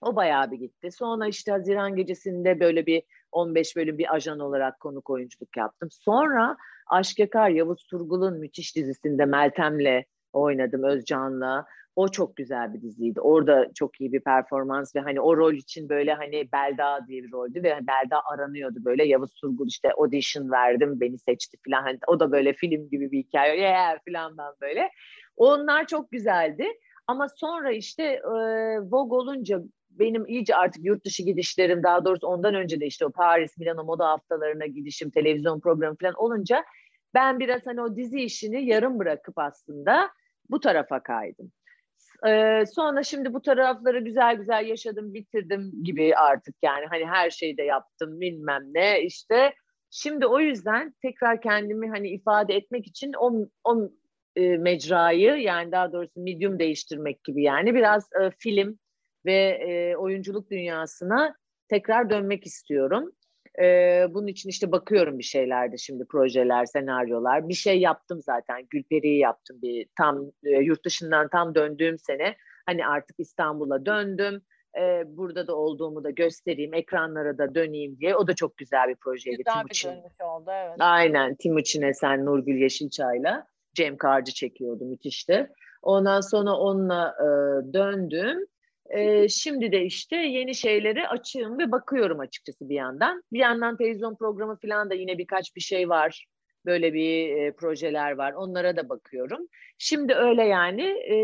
[0.00, 0.90] O bayağı bir gitti.
[0.92, 3.02] Sonra işte Haziran gecesinde böyle bir
[3.32, 5.88] 15 bölüm bir ajan olarak konuk oyunculuk yaptım.
[5.92, 6.56] Sonra
[6.86, 11.66] Aşk Yakar Yavuz Turgul'un müthiş dizisinde Meltem'le oynadım Özcan'la.
[11.96, 13.20] O çok güzel bir diziydi.
[13.20, 17.32] Orada çok iyi bir performans ve hani o rol için böyle hani Belda diye bir
[17.32, 19.04] roldü ve Belda aranıyordu böyle.
[19.04, 21.82] Yavuz Turgul işte audition verdim beni seçti falan.
[21.82, 23.60] Hani o da böyle film gibi bir hikaye.
[23.60, 24.90] Yeah falandan böyle.
[25.36, 26.66] Onlar çok güzeldi.
[27.06, 28.30] Ama sonra işte e,
[28.80, 33.10] Vogue olunca benim iyice artık yurt dışı gidişlerim daha doğrusu ondan önce de işte o
[33.10, 36.64] Paris, Milano moda haftalarına gidişim, televizyon programı falan olunca
[37.14, 40.10] ben biraz hani o dizi işini yarım bırakıp aslında
[40.50, 41.52] bu tarafa kaydım.
[42.26, 47.56] Ee, sonra şimdi bu tarafları güzel güzel yaşadım, bitirdim gibi artık yani hani her şeyi
[47.56, 49.54] de yaptım bilmem ne işte.
[49.90, 53.32] Şimdi o yüzden tekrar kendimi hani ifade etmek için o,
[53.64, 53.90] o
[54.36, 58.78] e, mecrayı yani daha doğrusu medium değiştirmek gibi yani biraz e, film
[59.26, 59.34] ve
[59.68, 61.34] e, oyunculuk dünyasına
[61.68, 63.12] tekrar dönmek istiyorum.
[63.62, 63.64] E,
[64.10, 67.48] bunun için işte bakıyorum bir şeylerde şimdi projeler, senaryolar.
[67.48, 68.66] Bir şey yaptım zaten.
[68.70, 72.36] Gülperi'yi yaptım bir tam e, yurt dışından tam döndüğüm sene.
[72.66, 74.42] Hani artık İstanbul'a döndüm.
[74.78, 78.16] E, burada da olduğumu da göstereyim, ekranlara da döneyim diye.
[78.16, 79.36] O da çok güzel bir projeydi.
[79.36, 79.90] Güzel Timuçin.
[79.90, 80.76] bir dönüş oldu evet.
[80.78, 83.46] Aynen Timuçin Esen, Nurgül Yeşilçay'la.
[83.74, 85.50] Cem Karcı çekiyordu müthişti.
[85.82, 87.26] Ondan sonra onunla e,
[87.72, 88.46] döndüm.
[88.90, 93.22] E, şimdi de işte yeni şeyleri açığım ve bakıyorum açıkçası bir yandan.
[93.32, 96.26] Bir yandan televizyon programı falan da yine birkaç bir şey var.
[96.66, 98.32] Böyle bir e, projeler var.
[98.32, 99.48] Onlara da bakıyorum.
[99.78, 101.16] Şimdi öyle yani e,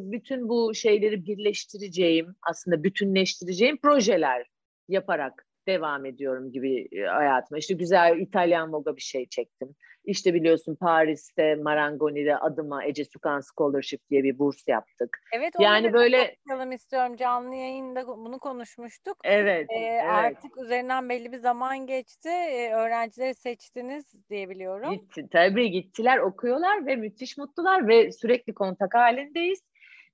[0.00, 4.46] bütün bu şeyleri birleştireceğim, aslında bütünleştireceğim projeler
[4.88, 7.58] yaparak devam ediyorum gibi e, hayatıma.
[7.58, 9.74] İşte güzel İtalyan moga bir şey çektim.
[10.06, 15.18] İşte biliyorsun Paris'te Marangoni'de adıma Ece Sukan Scholarship diye bir burs yaptık.
[15.32, 19.16] Evet yani böyle konuşalım istiyorum canlı yayında bunu konuşmuştuk.
[19.24, 20.04] Evet, ee, evet.
[20.10, 22.28] Artık üzerinden belli bir zaman geçti.
[22.28, 24.90] Ee, öğrencileri seçtiniz diye biliyorum.
[24.92, 29.62] Gitti, tabii gittiler okuyorlar ve müthiş mutlular ve sürekli kontak halindeyiz.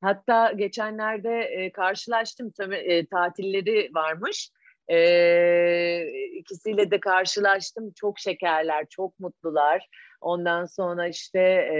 [0.00, 4.50] Hatta geçenlerde e, karşılaştım tabii e, tatilleri varmış
[4.88, 6.06] ee,
[6.38, 7.92] ikisiyle de karşılaştım.
[7.96, 9.88] Çok şekerler, çok mutlular.
[10.20, 11.78] Ondan sonra işte e,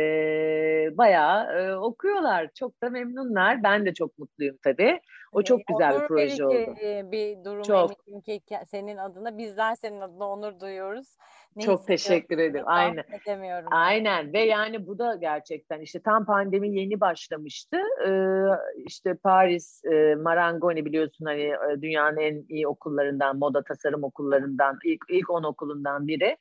[0.93, 2.49] bayağı e, okuyorlar.
[2.55, 3.63] Çok da memnunlar.
[3.63, 5.01] Ben de çok mutluyum tabii.
[5.33, 6.77] O çok güzel onur bir proje oldu.
[7.13, 7.91] bir durum çok.
[8.09, 9.39] eminim ki senin adına.
[9.39, 11.17] Bizler senin adına onur duyuyoruz.
[11.57, 12.65] Ne Çok teşekkür ederim.
[12.69, 13.05] Aynen.
[13.23, 13.69] Edemiyorum.
[13.71, 17.77] Aynen ve yani bu da gerçekten işte tam pandemi yeni başlamıştı.
[18.07, 18.43] Ee,
[18.87, 25.31] işte Paris e, Marangoni biliyorsun hani dünyanın en iyi okullarından, moda tasarım okullarından ilk ilk
[25.31, 26.37] 10 okulundan biri.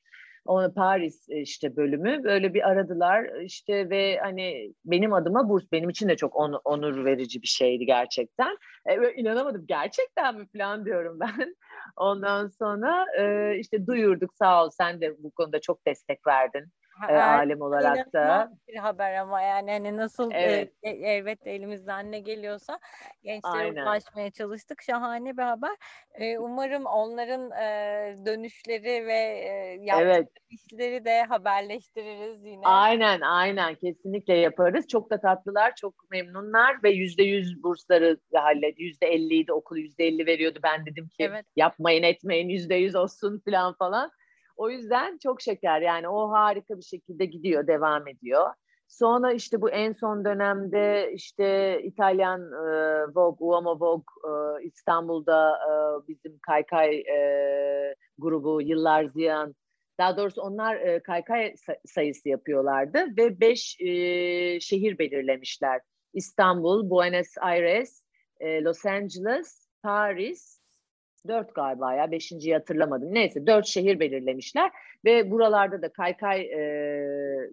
[0.45, 6.09] O Paris işte bölümü böyle bir aradılar işte ve hani benim adıma burs benim için
[6.09, 8.57] de çok on, onur verici bir şeydi gerçekten.
[8.85, 11.55] E, inanamadım gerçekten mi falan diyorum ben.
[11.95, 16.71] Ondan sonra e, işte duyurduk sağ ol sen de bu konuda çok destek verdin
[17.09, 18.51] e, alem olarak da.
[18.67, 20.73] Bir haber ama yani hani nasıl evet.
[20.83, 22.79] E, elbette elimizden ne geliyorsa
[23.23, 23.83] gençlere Aynen.
[23.83, 24.81] ulaşmaya çalıştık.
[24.81, 25.75] Şahane bir haber.
[26.13, 30.27] E, umarım onların e, dönüşleri ve e, yaptığı evet.
[30.49, 32.61] işleri de haberleştiririz yine.
[32.63, 34.87] Aynen aynen kesinlikle yaparız.
[34.87, 38.79] Çok da tatlılar, çok memnunlar ve yüzde yüz bursları hallet.
[38.79, 40.59] Yüzde elliydi okul yüzde elli veriyordu.
[40.63, 41.45] Ben dedim ki evet.
[41.55, 44.11] yapmayın etmeyin yüzde yüz olsun falan falan.
[44.61, 48.49] O yüzden çok şeker yani o harika bir şekilde gidiyor, devam ediyor.
[48.87, 55.71] Sonra işte bu en son dönemde işte İtalyan e, Vogue, Uomo Vogue e, İstanbul'da e,
[56.07, 59.55] bizim Kaykay e, grubu Yıllar Ziyan
[59.99, 61.55] daha doğrusu onlar e, kaykay
[61.85, 63.89] sayısı yapıyorlardı ve beş e,
[64.59, 65.81] şehir belirlemişler.
[66.13, 68.03] İstanbul, Buenos Aires,
[68.39, 70.60] e, Los Angeles, Paris,
[71.27, 73.13] dört galiba ya beşinciyi hatırlamadım.
[73.13, 74.71] Neyse dört şehir belirlemişler
[75.05, 76.59] ve buralarda da kaykay e,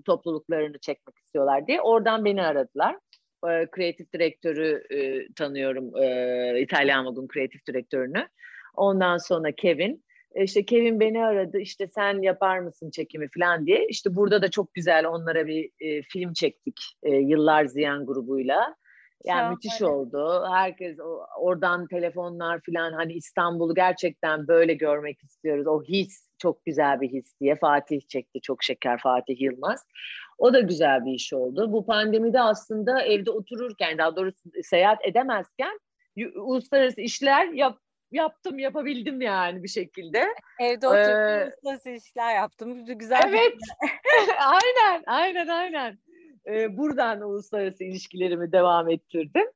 [0.05, 2.97] topluluklarını çekmek istiyorlar diye oradan beni aradılar.
[3.49, 3.67] E,
[4.15, 8.29] direktörü e, tanıyorum, e, İtalyan Vogue'un kreatif direktörünü.
[8.75, 10.05] Ondan sonra Kevin.
[10.35, 13.87] E, işte Kevin beni aradı işte sen yapar mısın çekimi falan diye.
[13.89, 18.77] İşte burada da çok güzel onlara bir e, film çektik e, Yıllar Ziyan grubuyla.
[19.25, 19.55] Yani Şahane.
[19.55, 20.45] müthiş oldu.
[20.53, 20.99] Herkes
[21.41, 25.67] oradan telefonlar falan hani İstanbul'u gerçekten böyle görmek istiyoruz.
[25.67, 28.41] O his çok güzel bir his diye Fatih çekti.
[28.41, 29.85] Çok şeker Fatih Yılmaz.
[30.39, 31.73] O da güzel bir iş oldu.
[31.73, 35.81] Bu pandemide aslında evde otururken daha doğrusu seyahat edemezken
[36.35, 37.79] uluslararası işler yap,
[38.11, 40.27] yaptım, yapabildim yani bir şekilde.
[40.61, 42.87] Evde oturup ee, uluslararası işler yaptım.
[42.87, 43.55] Güzel Evet.
[44.39, 45.99] aynen, aynen, aynen.
[46.49, 49.47] Ee, buradan uluslararası ilişkilerimi devam ettirdim.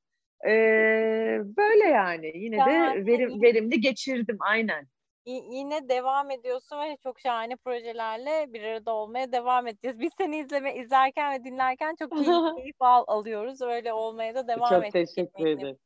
[0.46, 2.32] Ee, böyle yani.
[2.34, 4.86] Yine de verim, verimli geçirdim aynen
[5.26, 10.00] yine devam ediyorsun ve çok şahane projelerle bir arada olmaya devam edeceğiz.
[10.00, 12.10] Biz seni izleme izlerken ve dinlerken çok
[12.56, 13.62] keyif, al, alıyoruz.
[13.62, 15.14] Öyle olmaya da devam edeceğiz.
[15.14, 15.78] Çok teşekkür ederim.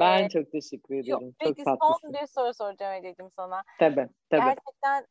[0.00, 1.18] Ben ee, çok teşekkür ederim.
[1.20, 1.96] Çok, peki tatlısın.
[2.02, 3.62] son bir soru soracağım Edeciğim sana.
[3.78, 4.44] Tabii, tabii.
[4.44, 5.06] Gerçekten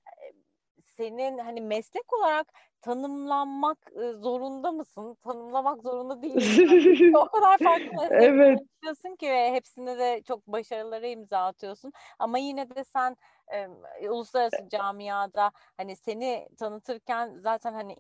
[0.98, 2.48] senin hani meslek olarak
[2.84, 3.78] tanımlanmak
[4.16, 5.18] zorunda mısın?
[5.24, 7.14] Tanımlamak zorunda değilsin.
[7.18, 8.60] o kadar farklı evet.
[9.20, 11.94] ki ve hepsinde de çok başarılara imza atıyorsun.
[12.20, 13.18] Ama yine de sen
[14.02, 17.96] e, uluslararası camiada hani seni tanıtırken zaten hani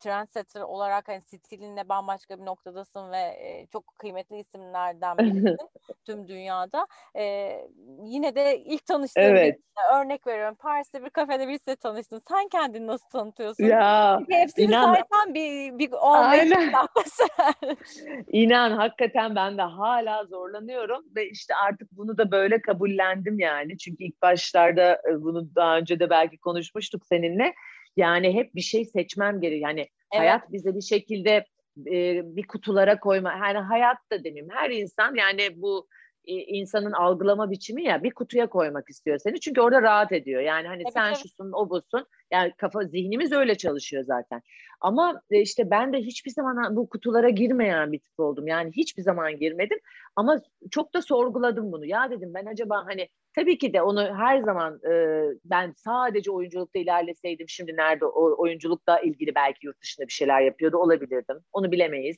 [0.00, 5.68] trendsetter olarak hani stilinle bambaşka bir noktadasın ve e, çok kıymetli isimlerden birisin
[6.04, 6.86] tüm dünyada.
[7.16, 7.56] E,
[8.02, 9.58] yine de ilk tanıştığım evet.
[9.94, 12.22] örnek veriyorum Paris'te bir kafede birisiyle tanıştın.
[12.28, 13.64] Sen kendini nasıl tanıtıyorsun?
[13.64, 16.52] Ya Çünkü hepsini inan, saysan bir, bir olmayı
[18.28, 23.78] İnan hakikaten ben de hala zorlanıyorum ve işte artık bunu da böyle kabullendim yani.
[23.78, 27.54] Çünkü ilk başlarda e, bunu daha önce de belki konuşmuştuk seninle.
[27.96, 29.68] Yani hep bir şey seçmem gerekiyor.
[29.68, 30.20] Yani evet.
[30.20, 31.44] hayat bize bir şekilde
[31.86, 33.32] e, bir kutulara koyma.
[33.32, 34.50] Yani hayat da demeyeyim.
[34.50, 35.88] Her insan yani bu
[36.24, 39.40] insanın algılama biçimi ya bir kutuya koymak istiyor seni.
[39.40, 40.42] Çünkü orada rahat ediyor.
[40.42, 41.22] Yani hani tabii, sen tabii.
[41.22, 42.06] şusun, o busun.
[42.30, 44.42] Yani kafa zihnimiz öyle çalışıyor zaten.
[44.80, 48.46] Ama e, işte ben de hiçbir zaman bu kutulara girmeyen bir tip oldum.
[48.46, 49.78] Yani hiçbir zaman girmedim.
[50.16, 51.86] Ama çok da sorguladım bunu.
[51.86, 56.78] Ya dedim ben acaba hani tabii ki de onu her zaman e, ben sadece oyunculukta
[56.78, 61.36] ilerleseydim şimdi nerede o oyunculukla ilgili belki yurt dışında bir şeyler yapıyordu olabilirdim.
[61.52, 62.16] Onu bilemeyiz.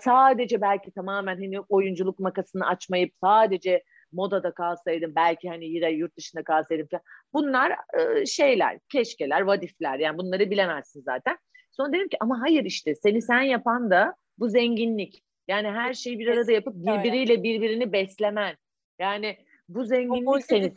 [0.00, 6.44] Sadece belki tamamen hani oyunculuk makasını açmayıp sadece modada kalsaydım belki hani yine yurt dışında
[6.44, 7.02] kalsaydım falan.
[7.32, 11.38] Bunlar e, şeyler, keşkeler, vadifler yani bunları bilemezsin zaten.
[11.70, 15.22] Sonra dedim ki ama hayır işte seni sen yapan da bu zenginlik.
[15.48, 18.56] Yani her şeyi bir arada yapıp birbiriyle birbirini beslemen.
[18.98, 19.36] Yani
[19.68, 20.72] bu zenginlik o seni...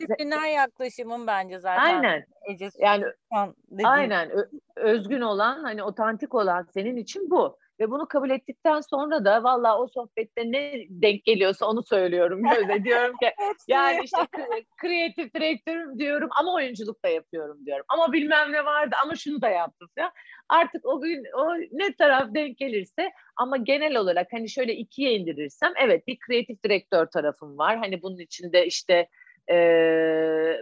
[0.54, 1.82] Yaklaşımın bence zaten.
[1.82, 2.26] Aynen.
[2.78, 3.04] yani
[3.84, 4.30] aynen
[4.76, 7.58] özgün olan hani otantik olan senin için bu.
[7.80, 12.84] Ve bunu kabul ettikten sonra da valla o sohbette ne denk geliyorsa onu söylüyorum Gözde.
[12.84, 13.30] diyorum ki
[13.68, 14.18] yani işte
[14.80, 17.84] kreatif direktörüm diyorum ama oyunculuk da yapıyorum diyorum.
[17.88, 20.12] Ama bilmem ne vardı ama şunu da yaptım ya.
[20.48, 25.72] Artık o gün o ne taraf denk gelirse ama genel olarak hani şöyle ikiye indirirsem
[25.82, 27.78] evet bir kreatif direktör tarafım var.
[27.78, 29.08] Hani bunun içinde işte
[29.50, 29.56] e,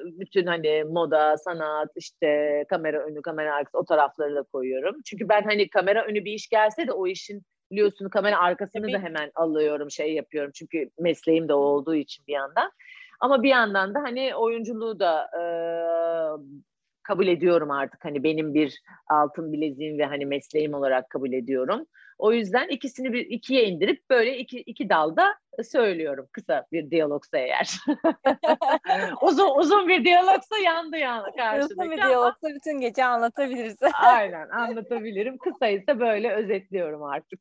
[0.04, 4.96] bütün hani moda, sanat, işte kamera önü, kamera arkası o tarafları da koyuyorum.
[5.04, 8.92] Çünkü ben hani kamera önü bir iş gelse de o işin biliyorsun kamera arkasını Tabii.
[8.92, 10.50] da hemen alıyorum, şey yapıyorum.
[10.54, 12.70] Çünkü mesleğim de olduğu için bir yandan.
[13.20, 15.42] Ama bir yandan da hani oyunculuğu da e,
[17.02, 18.04] kabul ediyorum artık.
[18.04, 18.80] Hani benim bir
[19.10, 21.86] altın bileziğim ve hani mesleğim olarak kabul ediyorum.
[22.18, 27.76] O yüzden ikisini bir ikiye indirip böyle iki, iki dalda söylüyorum kısa bir diyalogsa eğer.
[29.22, 31.74] uzun uzun bir diyalogsa yandı yani karşıdaki.
[31.74, 33.76] Uzun bir diyalogsa bütün gece anlatabiliriz.
[34.02, 35.38] Aynen anlatabilirim.
[35.38, 37.38] Kısaysa böyle özetliyorum artık.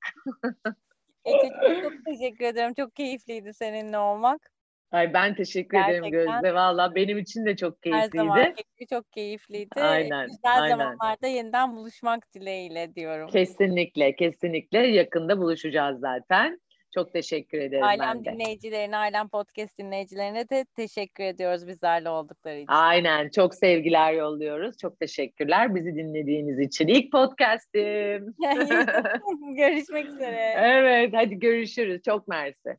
[1.26, 1.50] Ece
[1.84, 2.74] çok teşekkür ederim.
[2.74, 4.55] Çok keyifliydi seninle olmak.
[4.92, 6.10] Ay ben teşekkür Gerçekten.
[6.10, 6.54] ederim Gözde.
[6.54, 8.18] Valla benim için de çok keyifliydi.
[8.18, 8.56] Her zaman
[8.90, 9.82] çok keyifliydi.
[9.82, 10.28] Aynen.
[10.28, 10.78] Güzel aynen.
[10.78, 13.30] zamanlarda yeniden buluşmak dileğiyle diyorum.
[13.30, 14.88] Kesinlikle, kesinlikle.
[14.88, 16.60] Yakında buluşacağız zaten.
[16.94, 18.32] Çok teşekkür ederim Ailem ben de.
[18.32, 22.68] dinleyicilerine, Ailem Podcast dinleyicilerine de teşekkür ediyoruz bizlerle oldukları için.
[22.68, 23.30] Aynen.
[23.30, 24.78] Çok sevgiler yolluyoruz.
[24.78, 26.88] Çok teşekkürler bizi dinlediğiniz için.
[26.88, 28.36] İlk podcast'im.
[29.56, 30.54] Görüşmek üzere.
[30.58, 31.14] Evet.
[31.14, 32.02] Hadi görüşürüz.
[32.06, 32.78] Çok mersi.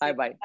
[0.00, 0.36] Bay bay.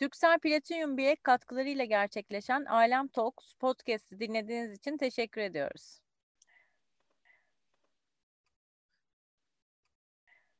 [0.00, 5.99] Türksel Platinum Bilek katkılarıyla gerçekleşen Alem Talks podcast'i dinlediğiniz için teşekkür ediyoruz.